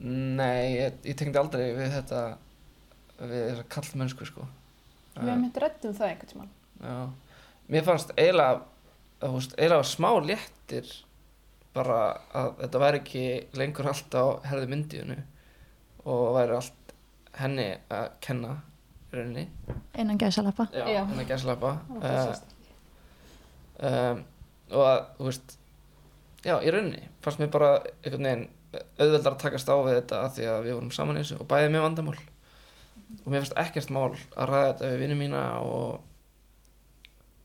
Nei, 0.00 0.76
ég, 0.76 1.00
ég 1.08 1.16
tengdi 1.16 1.40
aldrei 1.40 1.66
við 1.76 1.92
þetta, 1.96 2.22
við 3.20 3.44
þessa 3.48 3.68
kallmennsku 3.72 4.28
sko. 4.28 4.48
Við 5.16 5.28
hefum 5.28 5.44
hitt 5.48 5.60
rættum 5.60 5.96
það 5.96 6.12
einhvern 6.12 6.32
tímann. 6.32 6.56
Já, 6.80 6.96
mér 7.72 7.84
fannst 7.88 8.12
eiginlega, 8.16 8.64
þú 9.20 9.36
veist, 9.36 9.56
eiginlega 9.56 9.88
smá 9.88 10.10
léttir 10.24 10.98
bara 11.76 11.98
að 12.34 12.50
þetta 12.64 12.82
væri 12.82 13.00
ekki 13.02 13.24
lengur 13.60 13.88
allt 13.90 14.16
á 14.18 14.24
herði 14.50 14.70
myndiðinu 14.72 15.18
og 16.10 16.24
væri 16.34 16.56
allt 16.56 16.94
henni 17.38 17.68
að 17.92 18.08
kenna 18.24 18.56
í 19.10 19.18
rauninni. 19.18 19.44
Einan 21.12 21.28
gæsalappa. 21.30 21.70
Að. 21.70 22.02
Það 22.02 22.16
var 22.16 22.30
fyrst. 22.30 22.56
um, 23.90 24.24
og 24.70 24.86
að, 24.86 25.00
þú 25.18 25.28
veist, 25.28 25.54
já, 26.46 26.54
í 26.58 26.74
rauninni 26.74 27.04
fannst 27.22 27.42
mér 27.42 27.52
bara 27.54 27.70
einhvern 28.02 28.28
veginn 28.30 28.48
auðveldar 29.00 29.34
að 29.34 29.40
takast 29.42 29.70
á 29.70 29.74
við 29.82 29.96
þetta 29.98 30.20
af 30.26 30.36
því 30.36 30.44
að 30.50 30.60
við 30.66 30.76
vorum 30.76 30.92
saman 30.94 31.18
í 31.18 31.24
þessu 31.24 31.40
og 31.42 31.48
bæðið 31.50 31.72
með 31.74 31.84
vandamál 31.86 32.18
og 32.20 33.26
mér 33.32 33.42
finnst 33.42 33.58
ekkert 33.58 33.90
mál 33.94 34.12
að 34.14 34.50
ræða 34.52 34.68
þetta 34.68 34.90
við 34.92 35.00
vinnum 35.04 35.22
mína 35.24 35.40
og 35.66 36.06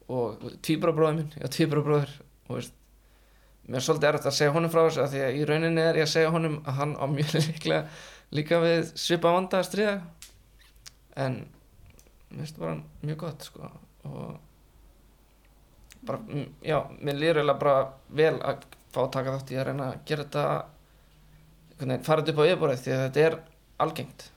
og 0.05 0.43
tvíbrabróður 0.61 1.15
minn, 1.17 1.31
já 1.33 1.47
tvíbrabróður 1.49 2.11
og 2.45 2.59
veist, 2.59 2.75
mér 3.65 3.79
er 3.79 3.85
svolítið 3.85 4.09
erfitt 4.09 4.29
að 4.29 4.37
segja 4.37 4.53
honum 4.55 4.71
frá 4.73 4.81
þessu 4.83 5.03
af 5.03 5.11
því 5.13 5.23
að 5.25 5.37
í 5.39 5.45
rauninni 5.49 5.81
er 5.81 5.99
ég 5.99 6.07
að 6.07 6.13
segja 6.13 6.33
honum 6.35 6.59
að 6.63 6.79
hann 6.79 6.93
á 7.01 7.05
mjög 7.15 7.35
líklega 7.39 7.81
líka 8.35 8.61
við 8.63 8.91
svipa 8.99 9.33
vanda 9.35 9.61
að 9.61 9.67
stríða. 9.69 9.95
En 11.25 11.41
mér 12.29 12.43
finnst 12.43 12.57
það 12.57 12.65
bara 12.65 12.75
mjög 13.09 13.19
gott 13.23 13.47
sko 13.47 13.71
og 14.05 14.35
bara, 16.05 16.21
já, 16.61 16.77
mér 17.01 17.19
líður 17.19 17.41
eiginlega 17.41 17.61
bara 17.63 17.77
vel 18.21 18.35
að 18.45 18.65
fá 18.93 19.01
að 19.03 19.11
taka 19.17 19.35
þátt 19.35 19.53
í 19.53 19.59
að 19.59 19.67
reyna 19.69 19.89
að 19.89 20.01
gera 20.09 20.25
þetta 20.25 20.45
einhvern 21.75 21.91
veginn, 21.91 22.05
fara 22.05 22.23
þetta 22.23 22.33
upp 22.35 22.41
á 22.41 22.47
yfirborðið 22.49 22.83
því 22.83 22.95
að 22.95 23.03
þetta 23.05 23.23
er 23.25 23.37
algengt 23.85 24.27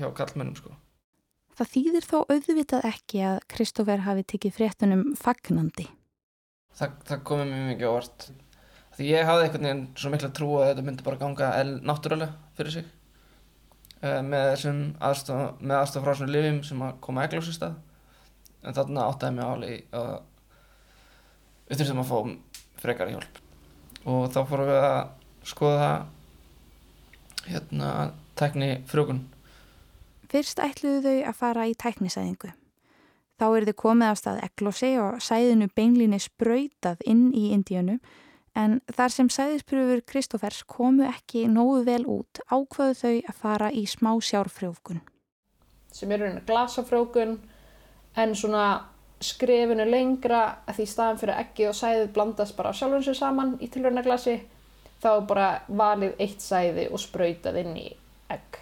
hjá 0.00 0.06
kallmennum 0.16 0.56
sko. 0.58 0.76
Það 1.60 1.72
þýðir 1.74 2.06
þó 2.08 2.18
auðvitað 2.24 2.86
ekki 2.88 3.24
að 3.28 3.40
Kristófer 3.52 4.04
hafi 4.06 4.24
tekið 4.32 4.54
fréttunum 4.56 5.02
fagnandi. 5.20 5.86
það, 6.78 6.94
það 7.10 7.26
komið 7.28 7.50
mér 7.50 7.66
mikið 7.74 7.90
á 7.90 7.92
vart 7.98 8.30
því 8.96 9.10
ég 9.10 9.28
hafði 9.28 9.46
einhvern 9.46 9.68
veginn 9.68 9.84
svo 9.98 10.12
mikla 10.12 10.32
trú 10.36 10.48
að 10.58 10.70
þetta 10.70 10.86
myndi 10.86 11.06
bara 11.06 11.20
ganga 11.20 11.50
náttúrulega 11.86 12.32
fyrir 12.58 12.76
sig. 12.76 12.88
Uh, 14.00 14.20
með 14.24 14.46
þessum 14.54 14.80
aðstof, 15.10 15.42
með 15.60 15.76
aðstof 15.78 16.06
frá 16.06 16.14
svona 16.16 16.34
lifjum 16.34 16.60
sem 16.64 16.84
að 16.86 17.00
koma 17.04 17.26
eglósi 17.26 17.56
stað. 17.56 17.76
En 18.64 18.76
þarna 18.76 19.08
áttaði 19.08 19.36
mig 19.36 19.50
áli 19.50 19.74
að 19.96 20.14
við 21.68 21.82
þurftum 21.82 22.02
að 22.04 22.10
fá 22.10 22.80
frekari 22.80 23.16
hjálp. 23.16 23.42
Og 24.08 24.24
þá 24.32 24.40
fórum 24.48 24.70
við 24.70 24.80
að 24.86 25.02
skoða 25.50 25.90
hérna 27.50 27.90
tekni 28.40 28.72
frjókun 28.88 29.26
Fyrst 30.30 30.60
ætluðu 30.62 31.00
þau 31.02 31.26
að 31.26 31.38
fara 31.40 31.62
í 31.66 31.72
tæknisæðingu. 31.74 32.52
Þá 33.40 33.46
er 33.56 33.64
þau 33.66 33.76
komið 33.82 34.10
af 34.12 34.18
stað 34.20 34.42
eglósi 34.46 34.90
og 35.02 35.22
sæðinu 35.24 35.66
beinlíni 35.74 36.20
sprautað 36.22 37.00
inn 37.10 37.32
í 37.34 37.48
Indíönu 37.56 37.96
en 38.60 38.78
þar 38.92 39.14
sem 39.14 39.30
sæðispröfur 39.32 40.02
Kristófers 40.08 40.62
komu 40.68 41.06
ekki 41.08 41.46
nógu 41.48 41.82
vel 41.86 42.02
út 42.08 42.42
ákvaðu 42.50 42.96
þau 43.00 43.14
að 43.16 43.40
fara 43.42 43.70
í 43.72 43.86
smá 43.88 44.12
sjárfrjófkun. 44.20 45.00
sem 45.92 46.12
er 46.12 46.20
raunin 46.20 46.44
glasafrjókun 46.46 47.38
en 48.16 48.34
svona 48.34 48.66
skrefinu 49.20 49.84
lengra 49.84 50.62
að 50.66 50.78
því 50.78 50.86
staðan 50.92 51.18
fyrir 51.20 51.40
eggið 51.42 51.68
og 51.68 51.76
sæðið 51.80 52.12
blandast 52.14 52.56
bara 52.56 52.72
sjálfum 52.72 53.02
sér 53.04 53.18
saman 53.18 53.56
í 53.60 53.68
tilraunaglasi 53.68 54.36
þá 55.02 55.10
bara 55.26 55.50
valið 55.68 56.14
eitt 56.18 56.44
sæði 56.44 56.88
og 56.92 57.00
sprautað 57.02 57.60
inn 57.64 57.76
í 57.76 57.88
egg. 58.30 58.60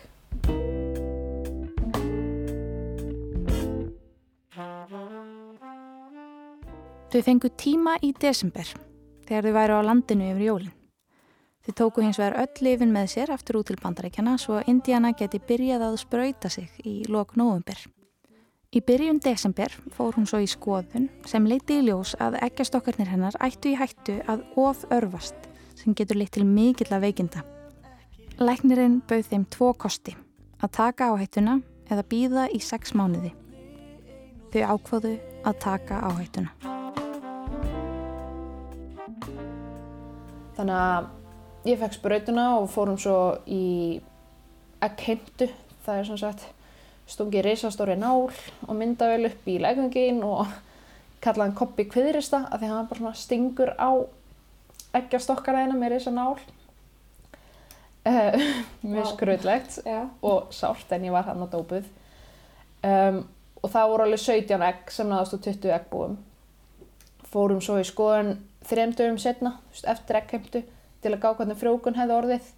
Þau 7.08 7.22
fengu 7.24 7.48
tíma 7.56 7.96
í 8.04 8.12
desember 8.20 8.88
þegar 9.28 9.46
þau 9.46 9.56
væru 9.58 9.78
á 9.78 9.88
landinu 9.88 10.32
yfir 10.32 10.46
jólinn. 10.48 10.74
Þau 11.68 11.74
tóku 11.76 12.00
hins 12.00 12.16
vegar 12.16 12.38
öll 12.40 12.64
lifin 12.64 12.94
með 12.94 13.10
sér 13.12 13.30
aftur 13.34 13.60
út 13.60 13.68
til 13.68 13.76
bandarækjana 13.82 14.38
svo 14.40 14.56
að 14.56 14.70
Indiana 14.72 15.12
geti 15.12 15.40
byrjað 15.50 15.84
að 15.84 15.98
sprauta 16.00 16.48
sig 16.48 16.70
í 16.80 17.02
lok 17.12 17.36
november. 17.36 17.76
Í 18.68 18.80
byrjun 18.84 19.20
desember 19.24 19.72
fór 19.96 20.16
hún 20.16 20.26
svo 20.28 20.40
í 20.44 20.48
skoðun 20.48 21.06
sem 21.28 21.46
leiti 21.48 21.78
í 21.80 21.84
ljós 21.86 22.14
að 22.20 22.38
eggjastokkarnir 22.44 23.08
hennar 23.08 23.36
ættu 23.44 23.72
í 23.72 23.78
hættu 23.80 24.18
að 24.28 24.44
of 24.60 24.84
örfast 24.92 25.48
sem 25.78 25.96
getur 25.96 26.20
leitt 26.20 26.34
til 26.36 26.44
mikill 26.44 26.92
að 26.92 27.06
veikinda. 27.08 27.44
Læknirinn 28.40 29.00
bauð 29.08 29.28
þeim 29.32 29.48
tvo 29.52 29.72
kosti 29.72 30.16
að 30.60 30.74
taka 30.80 31.12
áhættuna 31.12 31.60
eða 31.88 32.08
býða 32.12 32.48
í 32.52 32.60
sex 32.60 32.92
mánuði. 32.92 33.32
Þau 34.52 34.62
ákvaðu 34.76 35.16
að 35.48 35.62
taka 35.64 36.02
áhættuna. 36.08 36.67
Þannig 40.58 40.74
að 40.74 41.68
ég 41.70 41.78
fekk 41.78 41.94
sprautuna 41.94 42.46
og 42.58 42.70
fórum 42.72 42.98
svo 42.98 43.18
í 43.46 44.00
eggheimtu. 44.82 45.46
Það 45.86 46.00
er 46.00 46.08
sem 46.08 46.20
sagt 46.20 46.46
stungið 47.08 47.46
risastóri 47.46 47.94
nál 47.96 48.26
og 48.28 48.72
myndavel 48.76 49.30
upp 49.30 49.46
í 49.48 49.56
legungin 49.62 50.18
og 50.26 50.50
kallaði 51.24 51.46
hann 51.46 51.56
koppi 51.58 51.86
kviðrista 51.88 52.44
af 52.46 52.60
því 52.60 52.68
að 52.68 52.74
hann 52.74 52.90
bara 52.90 53.02
svona 53.02 53.20
stingur 53.22 53.72
á 53.78 53.90
eggjastokkaraðina 54.98 55.78
með 55.78 55.94
risa 55.94 56.12
nál. 56.14 56.36
Uh, 58.08 58.36
mjög 58.90 59.12
skrautlegt 59.14 59.80
Já. 59.86 60.08
og 60.22 60.52
sárt 60.54 60.92
en 60.94 61.06
ég 61.08 61.14
var 61.14 61.30
hann 61.30 61.42
á 61.44 61.48
dópuð. 61.48 61.86
Um, 62.82 63.24
og 63.62 63.72
það 63.72 63.90
voru 63.92 64.06
alveg 64.06 64.22
17 64.22 64.66
egg 64.68 64.92
sem 64.94 65.08
náðast 65.10 65.34
á 65.34 65.38
20 65.48 65.74
eggbúum. 65.78 66.18
Fórum 67.28 67.62
svo 67.64 67.78
í 67.80 67.86
skoðun 67.86 68.36
þrejum 68.68 68.94
dögum 68.98 69.18
setna, 69.22 69.54
eftir 69.85 70.20
eggheimtu, 70.20 70.62
til 71.02 71.12
að 71.14 71.22
gá 71.22 71.31
hvernig 71.38 71.61
frjókun 71.61 71.98
hefði 71.98 72.16
orðið. 72.18 72.52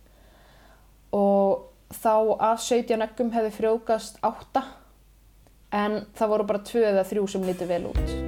Og 1.17 1.67
þá 1.95 2.15
af 2.51 2.63
17 2.67 3.07
eggum 3.07 3.33
hefði 3.35 3.55
frjókast 3.59 4.21
8, 4.27 4.65
en 5.81 6.03
það 6.19 6.35
voru 6.35 6.51
bara 6.51 6.67
2 6.67 6.85
eða 6.93 7.07
3 7.07 7.27
sem 7.31 7.47
lítið 7.47 7.75
vel 7.75 7.87
út. 7.93 8.19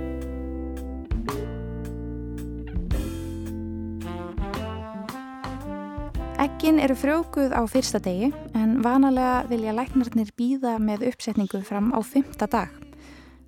Eggin 6.43 6.81
eru 6.83 6.95
frjókuð 6.99 7.53
á 7.55 7.63
fyrsta 7.71 8.01
degi 8.03 8.33
en 8.59 8.81
vanalega 8.83 9.45
vilja 9.47 9.75
læknarnir 9.77 10.33
býða 10.39 10.73
með 10.83 11.05
uppsetningu 11.13 11.61
fram 11.63 11.93
á 11.95 12.03
fymta 12.03 12.49
dag. 12.51 12.71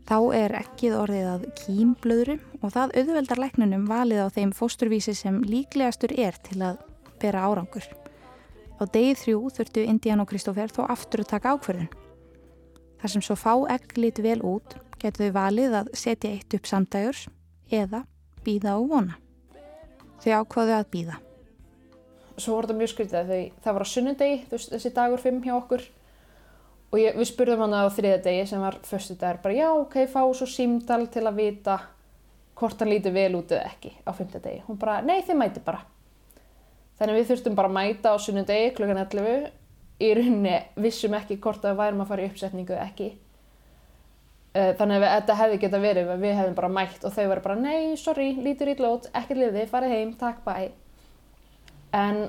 Þá 0.06 0.18
er 0.38 0.54
eggið 0.60 0.94
orðið 1.00 1.28
að 1.32 1.46
kýmblöðru 1.58 2.36
og 2.64 2.72
það 2.72 2.94
auðveldar 2.96 3.40
læknunum 3.42 3.84
valið 3.88 4.24
á 4.24 4.28
þeim 4.32 4.54
fósturvísi 4.56 5.12
sem 5.16 5.42
líklegastur 5.44 6.14
er 6.16 6.38
til 6.46 6.62
að 6.64 6.80
bera 7.20 7.44
árangur. 7.44 7.84
Á 8.80 8.82
degi 8.88 9.12
þrjú 9.20 9.50
þurftu 9.58 9.84
Indián 9.84 10.22
og 10.24 10.30
Kristófer 10.30 10.72
þó 10.72 10.86
aftur 10.88 11.22
að 11.22 11.30
taka 11.34 11.52
ákverðin. 11.54 11.90
Þar 13.02 13.12
sem 13.12 13.24
svo 13.26 13.36
fá 13.36 13.52
egg 13.74 13.92
lit 14.00 14.18
vel 14.24 14.40
út 14.40 14.78
getur 14.96 15.28
þau 15.28 15.36
valið 15.36 15.76
að 15.82 15.92
setja 16.00 16.32
eitt 16.32 16.56
upp 16.56 16.68
samdægurs 16.70 17.26
eða 17.68 18.04
býða 18.46 18.78
og 18.80 18.88
vona. 18.94 19.18
Þau 20.24 20.32
ákvaðu 20.40 20.76
að 20.78 20.90
býða. 20.94 21.18
Svo 22.34 22.56
voru 22.56 22.66
þetta 22.66 22.78
mjög 22.80 22.92
skrítið 22.94 23.18
að 23.20 23.32
þau, 23.34 23.42
það 23.62 23.76
var 23.76 23.84
á 23.84 23.88
veist, 24.54 24.72
þessi 24.72 24.94
dagur 24.96 25.22
5 25.22 25.42
hjá 25.44 25.54
okkur. 25.58 25.84
Og 26.94 27.00
ég, 27.02 27.16
við 27.18 27.28
spurðum 27.28 27.64
hana 27.66 27.84
á 27.84 27.88
þriða 27.92 28.22
degi 28.24 28.46
sem 28.48 28.62
var 28.62 28.78
föstu 28.86 29.16
dagur, 29.18 29.42
bara 29.42 29.54
já, 29.54 29.68
ok, 29.74 29.96
fá 30.10 30.22
svo 30.34 30.46
símdal 30.46 31.04
til 31.10 31.24
að 31.26 31.38
vita 31.42 31.76
hvort 32.58 32.80
hann 32.80 32.90
líti 32.92 33.10
vel 33.14 33.34
út 33.38 33.52
eða 33.52 33.66
ekki 33.72 33.92
á 34.06 34.10
fymta 34.14 34.40
degi. 34.42 34.62
Hún 34.68 34.78
bara, 34.78 35.00
nei, 35.02 35.20
þið 35.26 35.38
mæti 35.40 35.62
bara. 35.64 35.82
Þannig 36.98 37.18
við 37.18 37.28
þurftum 37.32 37.56
bara 37.58 37.70
að 37.70 37.76
mæta 37.78 38.14
á 38.14 38.16
sunnudegi 38.22 38.72
klukkan 38.76 39.00
11. 39.02 39.50
Í 40.04 40.08
rauninni 40.18 40.54
vissum 40.82 41.14
ekki 41.18 41.38
hvort 41.42 41.64
að 41.66 41.78
værum 41.78 42.02
að 42.04 42.10
fara 42.12 42.24
í 42.24 42.30
uppsetningu 42.30 42.74
eða 42.74 42.86
ekki. 42.88 43.08
Eh, 44.54 44.70
Þannig 44.78 45.02
að 45.02 45.12
þetta 45.16 45.36
hefði 45.40 45.58
geta 45.64 45.80
verið 45.82 46.10
að 46.14 46.22
við 46.22 46.36
hefðum 46.38 46.56
bara 46.60 46.70
mætt 46.76 47.04
og 47.06 47.14
þau 47.14 47.24
verið 47.32 47.44
bara, 47.48 47.56
nei, 47.58 47.96
sorry, 47.98 48.28
lítur 48.38 48.70
ítla 48.70 48.92
út, 48.94 49.08
ekkert 49.10 49.40
liði, 49.40 49.64
farið 49.70 49.94
heim, 49.96 50.12
takk, 50.20 50.44
bæ. 50.46 50.70
En 51.94 52.20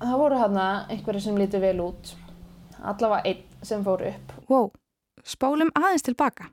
það 0.00 0.18
voru 0.20 0.40
hana 0.40 0.66
einhverju 0.92 1.24
sem 1.24 1.38
lítur 1.40 1.64
vel 1.64 1.80
út. 1.84 2.12
Allavega 2.84 3.24
einn 3.32 3.64
sem 3.64 3.84
fór 3.84 4.04
upp. 4.10 4.34
Wow, 4.50 4.68
spólum 5.24 5.72
aðeins 5.76 6.04
tilbaka. 6.04 6.50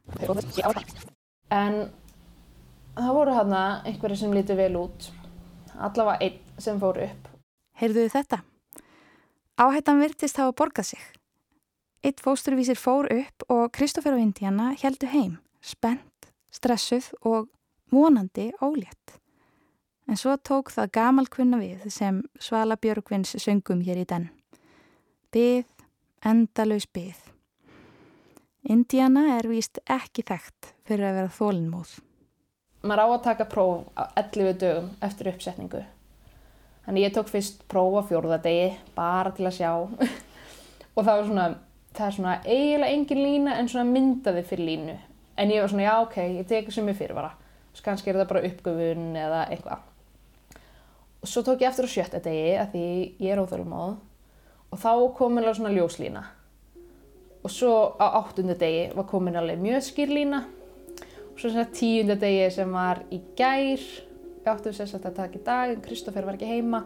En 1.52 1.76
það 2.98 3.14
voru 3.18 3.36
hana 3.38 3.64
einhverju 3.88 4.20
sem 4.20 4.34
lítur 4.34 4.60
vel 4.60 4.78
út. 4.80 5.10
Allavega 5.74 6.20
einn 6.22 6.62
sem 6.62 6.80
fór 6.82 7.00
upp. 7.02 7.30
Heyrðuðu 7.82 8.14
þetta? 8.14 8.44
Áhættan 9.58 10.02
virtist 10.02 10.38
hafa 10.38 10.54
borgað 10.58 10.94
sig. 10.94 11.02
Eitt 12.04 12.22
fósturvísir 12.22 12.78
fór 12.78 13.08
upp 13.14 13.46
og 13.50 13.72
Kristófer 13.74 14.14
og 14.14 14.22
Indiana 14.22 14.74
heldu 14.82 15.08
heim, 15.08 15.38
spennt, 15.64 16.30
stressuð 16.52 17.14
og 17.22 17.50
vonandi 17.94 18.52
ólétt. 18.62 19.18
En 20.08 20.20
svo 20.20 20.36
tók 20.36 20.74
það 20.74 20.92
gamal 20.98 21.30
kvinna 21.32 21.62
við 21.62 21.88
sem 21.94 22.20
Svala 22.40 22.76
Björgvins 22.76 23.38
söngum 23.40 23.82
hér 23.86 24.04
í 24.04 24.08
den. 24.10 24.28
Byð, 25.32 25.70
endalaus 26.28 26.90
byð. 26.92 27.22
Indiana 28.70 29.38
er 29.38 29.48
víst 29.48 29.80
ekki 29.88 30.26
þekkt 30.28 30.74
fyrir 30.88 31.08
að 31.08 31.22
vera 31.22 31.38
þólinnmóð. 31.38 31.96
Maður 32.84 33.00
á 33.00 33.08
að 33.08 33.22
taka 33.24 33.46
próf 33.48 33.86
á 33.96 34.04
11 34.20 34.58
dögum 34.60 34.90
eftir 35.08 35.30
uppsetningu. 35.32 35.84
Þannig 36.84 37.06
ég 37.06 37.14
tók 37.16 37.30
fyrst 37.32 37.62
próf 37.72 37.96
á 37.96 38.02
fjórðadegi 38.10 38.74
bara 38.96 39.32
til 39.32 39.48
að 39.48 39.56
sjá. 39.56 39.72
og 40.96 41.00
það 41.00 41.14
var 41.14 41.30
svona, 41.30 41.46
það 41.96 42.08
er 42.10 42.16
svona 42.18 42.34
eiginlega 42.44 42.98
engin 42.98 43.24
lína 43.24 43.56
en 43.56 43.72
svona 43.72 43.88
myndaði 43.88 44.44
fyrir 44.50 44.68
línu. 44.68 44.98
En 45.40 45.54
ég 45.54 45.64
var 45.64 45.72
svona, 45.72 45.86
já 45.88 45.96
ok, 46.04 46.18
ég 46.42 46.50
tekur 46.50 46.76
sem 46.76 46.92
ég 46.92 46.98
fyrirvara. 47.00 47.32
Svo 47.74 47.86
kannski 47.86 48.12
er 48.12 48.20
það 48.20 48.32
bara 48.34 48.44
uppgöfun 48.50 49.06
eða 49.18 49.46
eitthvað. 49.48 49.88
Og 51.24 51.32
svo 51.32 51.46
tók 51.48 51.64
ég 51.64 51.70
eftir 51.70 51.88
á 51.88 51.94
sjötta 51.96 52.20
degi 52.20 52.52
að 52.60 52.76
því 52.76 52.88
ég 53.24 53.32
er 53.32 53.40
óþölumóð. 53.40 53.96
Og 54.76 54.82
þá 54.84 54.92
kom 55.16 55.40
alveg 55.40 55.56
svona 55.56 55.72
ljóslína. 55.72 56.26
Og 57.48 57.52
svo 57.52 57.96
á 57.96 58.20
áttundu 58.20 58.60
degi 58.60 58.90
var 58.92 59.08
komin 59.08 59.40
alveg 59.40 59.64
mjög 59.64 59.88
skýr 59.88 60.12
lína. 60.12 60.44
Og 60.44 60.63
svo 61.38 61.50
sem 61.50 61.58
sagt 61.58 61.78
tíunda 61.80 62.16
degi 62.20 62.50
sem 62.54 62.74
var 62.74 63.04
í 63.14 63.20
gær. 63.38 63.84
Við 64.44 64.52
áttum 64.52 64.76
sem 64.76 64.90
sagt 64.90 65.08
að 65.08 65.18
taka 65.22 65.40
í 65.40 65.44
dag, 65.46 65.72
en 65.74 65.84
Kristófer 65.84 66.26
var 66.28 66.36
ekki 66.38 66.50
heima. 66.50 66.84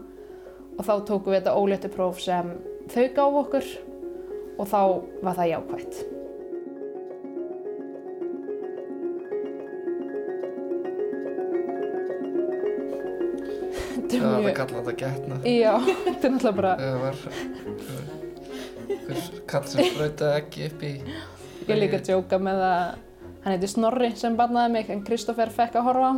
Og 0.78 0.86
þá 0.86 0.94
tókum 1.08 1.34
við 1.34 1.40
þetta 1.40 1.58
óléttu 1.58 1.90
próf 1.94 2.22
sem 2.22 2.46
þau 2.92 3.08
gáf 3.18 3.40
okkur. 3.44 3.72
Og 4.58 4.66
þá 4.70 4.82
var 5.26 5.36
það 5.38 5.52
jákvætt. 5.54 5.96
Þetta 13.98 14.16
Já, 14.16 14.22
er 14.22 14.30
það 14.32 14.44
mjög... 14.44 14.56
kalla 14.56 14.78
þetta 14.78 14.96
getna. 15.02 15.36
Já, 15.44 15.74
þetta 16.06 16.24
er 16.28 16.32
náttúrulega 16.32 16.58
bara... 16.62 16.72
Það 16.80 16.98
var 17.02 17.18
kall 19.48 19.68
sem 19.68 19.90
sprautaði 19.92 20.38
ekki 20.42 20.60
upp 20.70 20.80
í... 20.86 20.94
Ég 21.68 21.74
er 21.76 21.80
líka 21.82 21.98
að 22.00 22.06
djóka 22.08 22.38
með 22.40 22.60
að 22.64 22.86
hann 23.48 23.56
heiti 23.56 23.68
Snorri 23.72 24.10
sem 24.20 24.34
barnaði 24.36 24.72
mig 24.74 24.90
en 24.92 25.02
Kristófer 25.08 25.48
fekk 25.56 25.78
að 25.80 25.86
horfa 25.88 26.08
á. 26.12 26.14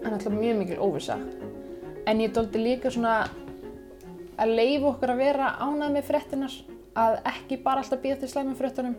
Það 0.00 0.06
er 0.06 0.14
alltaf 0.14 0.32
mjög 0.32 0.56
mikil 0.62 0.78
óvisa. 0.80 1.18
En 2.08 2.22
ég 2.24 2.32
doldi 2.32 2.62
líka 2.62 2.88
svona 2.94 3.18
að 4.40 4.54
leifa 4.56 4.94
okkur 4.94 5.12
að 5.12 5.20
vera 5.26 5.50
ánægð 5.60 5.92
með 5.98 6.08
fréttinar. 6.08 6.56
Að 6.96 7.20
ekki 7.28 7.60
bara 7.60 7.84
alltaf 7.84 8.00
býða 8.00 8.22
til 8.22 8.32
slæmi 8.32 8.56
fréttunum. 8.56 8.96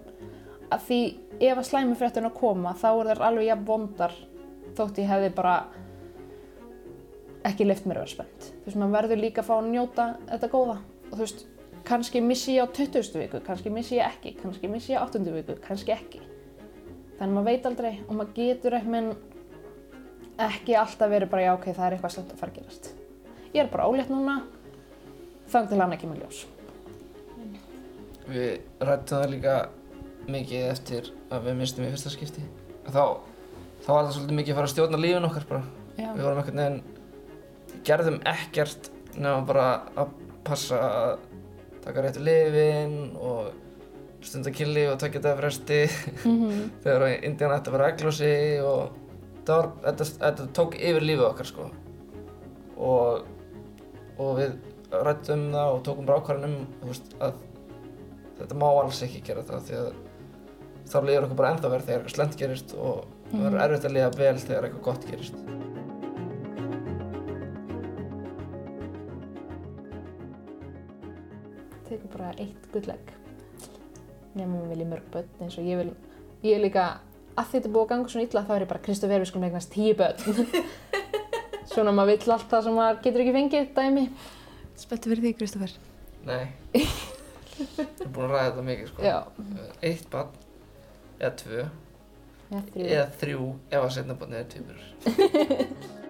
að 0.70 0.80
því 0.88 1.02
ef 1.40 1.58
að 1.58 1.66
að 2.26 2.38
koma 2.38 2.74
þá 2.74 2.90
er 2.92 3.10
þær 3.10 3.22
alveg 3.28 3.46
jafn 3.46 3.66
vondar 3.66 4.14
þótt 4.76 4.98
ég 4.98 5.10
hefði 5.10 5.30
bara 5.36 5.56
ekki 7.50 7.68
lift 7.68 7.86
mér 7.86 8.00
að 8.00 8.06
vera 8.06 8.14
spennt 8.14 8.48
þú 8.48 8.66
veist, 8.68 8.80
maður 8.82 8.96
verður 8.98 9.22
líka 9.22 9.44
að 9.44 9.50
fá 9.50 9.56
að 9.58 9.70
njóta 9.74 10.08
þetta 10.32 10.50
góða 10.54 10.78
og 10.80 11.14
þú 11.14 11.22
veist, 11.22 11.46
kannski 11.86 12.24
missi 12.26 12.58
ég 12.58 12.66
á 12.66 12.68
20. 12.80 13.20
viku, 13.22 13.44
kannski 13.46 13.74
missi 13.74 14.00
ég 14.00 14.10
ekki 14.10 14.36
kannski 14.42 14.72
missi 14.72 14.96
ég 14.96 15.02
á 15.02 15.06
8. 15.06 15.24
viku, 15.38 15.58
kannski 15.66 15.96
ekki 15.96 16.24
þannig 17.20 17.38
maður 17.38 17.48
veit 17.52 17.70
aldrei 17.70 17.94
og 18.08 18.12
maður 18.18 18.34
getur 18.40 18.80
minn 18.90 19.14
ekki 20.46 20.76
alltaf 20.76 21.12
verið 21.12 21.32
bara 21.32 21.48
já 21.48 21.54
ok, 21.54 21.70
það 21.72 21.86
er 21.88 21.96
eitthvað 21.96 22.18
slemt 22.18 22.36
að 22.36 22.42
fara 22.42 22.56
að 22.56 22.60
gerast 22.60 22.92
ég 23.54 23.64
er 23.64 23.72
bara 23.72 23.88
ólétt 23.88 24.12
núna 24.12 24.42
þang 25.54 25.72
til 25.72 25.82
hann 25.84 25.96
ekki 25.96 26.12
með 26.12 26.26
ljós 26.26 26.44
Við 28.26 28.82
rættum 28.82 29.20
það 29.22 29.32
líka 29.36 29.56
mikið 30.34 30.68
eftir 30.72 31.10
að 31.30 31.50
við 31.50 31.58
mistum 31.60 31.86
í 31.86 31.90
fyrsta 31.94 32.12
skipti. 32.14 32.44
Þá, 32.88 33.04
þá 33.86 33.90
var 33.92 34.08
það 34.08 34.14
svolítið 34.16 34.40
mikið 34.40 34.54
að 34.54 34.58
fara 34.60 34.70
að 34.70 34.74
stjórna 34.74 35.02
lífin 35.02 35.28
okkar 35.28 35.46
bara. 35.52 35.62
Já. 35.96 36.08
Við 36.08 36.24
vorum 36.26 36.42
einhvern 36.42 36.62
veginn, 36.62 36.80
gerðum 37.86 38.20
ekkert 38.28 38.90
nema 39.16 39.46
bara 39.48 39.68
að 39.96 40.12
passa 40.46 40.80
að 40.80 41.14
taka 41.86 42.04
réttu 42.04 42.24
lifin 42.26 43.16
og 43.22 43.54
stunda 44.26 44.52
kynli 44.54 44.88
og 44.90 45.00
takja 45.02 45.22
þetta 45.22 45.36
fresti 45.40 45.80
þegar 46.84 47.08
Indiana 47.16 47.60
ætti 47.60 47.72
að 47.72 47.78
vera 47.78 47.90
eglósi 47.94 48.36
og 48.66 48.96
þetta, 49.38 49.58
var, 49.58 49.72
þetta, 49.86 50.08
þetta 50.24 50.48
tók 50.58 50.78
yfir 50.80 51.06
lífið 51.06 51.28
okkar 51.30 51.50
sko. 51.52 51.68
Og, 52.76 53.28
og 54.22 54.32
við 54.40 54.56
rættum 55.06 55.46
það 55.54 55.76
og 55.76 55.84
tókum 55.86 56.10
rákvarðin 56.10 56.58
um 56.58 56.66
þú 56.82 56.90
veist, 56.92 57.14
að 57.24 57.38
þetta 58.40 58.60
má 58.60 58.68
alls 58.72 59.02
ekki 59.06 59.24
gera 59.30 59.46
það 59.48 59.70
því 59.70 59.78
að 59.82 59.92
þá 60.86 60.98
líður 61.02 61.28
okkur 61.28 61.40
bara 61.40 61.52
ennþá 61.54 61.72
verð 61.72 61.88
þegar 61.88 62.02
eitthvað 62.02 62.18
slend 62.18 62.40
gerist 62.42 62.76
og 62.78 63.06
það 63.32 63.46
verður 63.46 63.64
erfitt 63.66 63.88
að 63.90 63.96
líða 63.96 64.12
vel 64.20 64.36
þegar 64.44 64.68
eitthvað 64.68 64.86
gott 64.90 65.08
gerist. 65.10 65.40
Tekur 71.90 72.14
bara 72.18 72.32
eitt 72.42 72.70
gullegg 72.74 73.12
nema 74.36 74.62
við 74.62 74.72
viljum 74.76 74.94
mörg 74.96 75.12
börn 75.14 75.44
eins 75.46 75.58
og 75.60 75.68
ég 75.68 75.82
vil 75.82 75.92
ég 76.46 76.58
er 76.58 76.64
líka 76.66 76.86
að 77.36 77.52
þetta 77.52 77.68
er 77.68 77.74
búið 77.76 77.86
að 77.86 77.92
ganga 77.94 78.14
svona 78.14 78.28
illa 78.28 78.46
þá 78.48 78.56
er 78.56 78.66
ég 78.66 78.72
bara 78.72 78.86
Kristoffer 78.88 79.24
við 79.24 79.30
skulum 79.32 79.48
eignast 79.50 79.74
tíu 79.76 79.94
börn 80.00 80.18
svona 81.74 81.94
maður 81.96 82.16
vill 82.16 82.36
allt 82.36 82.50
það 82.52 82.68
sem 82.68 82.76
maður 82.80 83.04
getur 83.06 83.24
ekki 83.26 83.38
fengið 83.40 83.70
dæmi 83.78 84.06
Spettu 84.76 85.08
fyrir 85.08 85.24
því, 85.24 85.32
Kristoffer. 85.40 85.72
Nei. 86.28 86.46
Við 87.56 87.78
erum 87.80 88.12
búin 88.12 88.26
að 88.28 88.32
ræða 88.34 88.48
þetta 88.50 88.64
mikið 88.68 88.88
sko. 88.90 89.00
já, 89.06 89.18
Eitt 89.88 90.08
barn, 90.12 90.32
eða 91.16 91.30
tvö, 91.40 91.62
já 92.52 92.60
þrjú 92.66 92.88
eða 92.90 93.06
þrjú 93.22 93.46
ef 93.70 93.80
að 93.80 93.94
setna 93.96 94.18
barnið 94.20 94.40
er 94.42 94.50
tvíburur. 94.52 94.84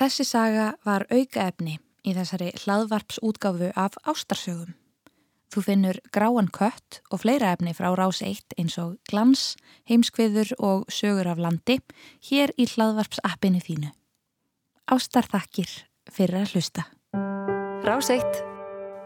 Þessi 0.00 0.24
saga 0.26 0.66
var 0.88 1.04
aukaefni 1.12 1.76
í 2.04 2.14
þessari 2.16 2.52
hlaðvarpsútgáfu 2.62 3.72
af 3.74 3.96
ástarsögum. 4.04 4.74
Þú 5.54 5.62
finnur 5.62 6.00
gráan 6.10 6.48
kött 6.50 7.00
og 7.14 7.22
fleira 7.22 7.52
efni 7.54 7.74
frá 7.76 7.92
rás 7.94 8.20
1 8.26 8.56
eins 8.58 8.74
og 8.82 8.96
glans, 9.10 9.54
heimskviður 9.86 10.50
og 10.58 10.84
sögur 10.90 11.30
af 11.30 11.38
landi 11.38 11.78
hér 12.26 12.50
í 12.58 12.66
hlaðvarpsappinu 12.72 13.62
þínu. 13.62 13.94
Ástarþakkir 14.90 15.70
fyrir 16.10 16.42
að 16.42 16.54
hlusta. 16.56 16.88
Rás 17.86 18.10
1 18.10 18.24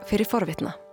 fyrir 0.09 0.29
forvitna. 0.29 0.88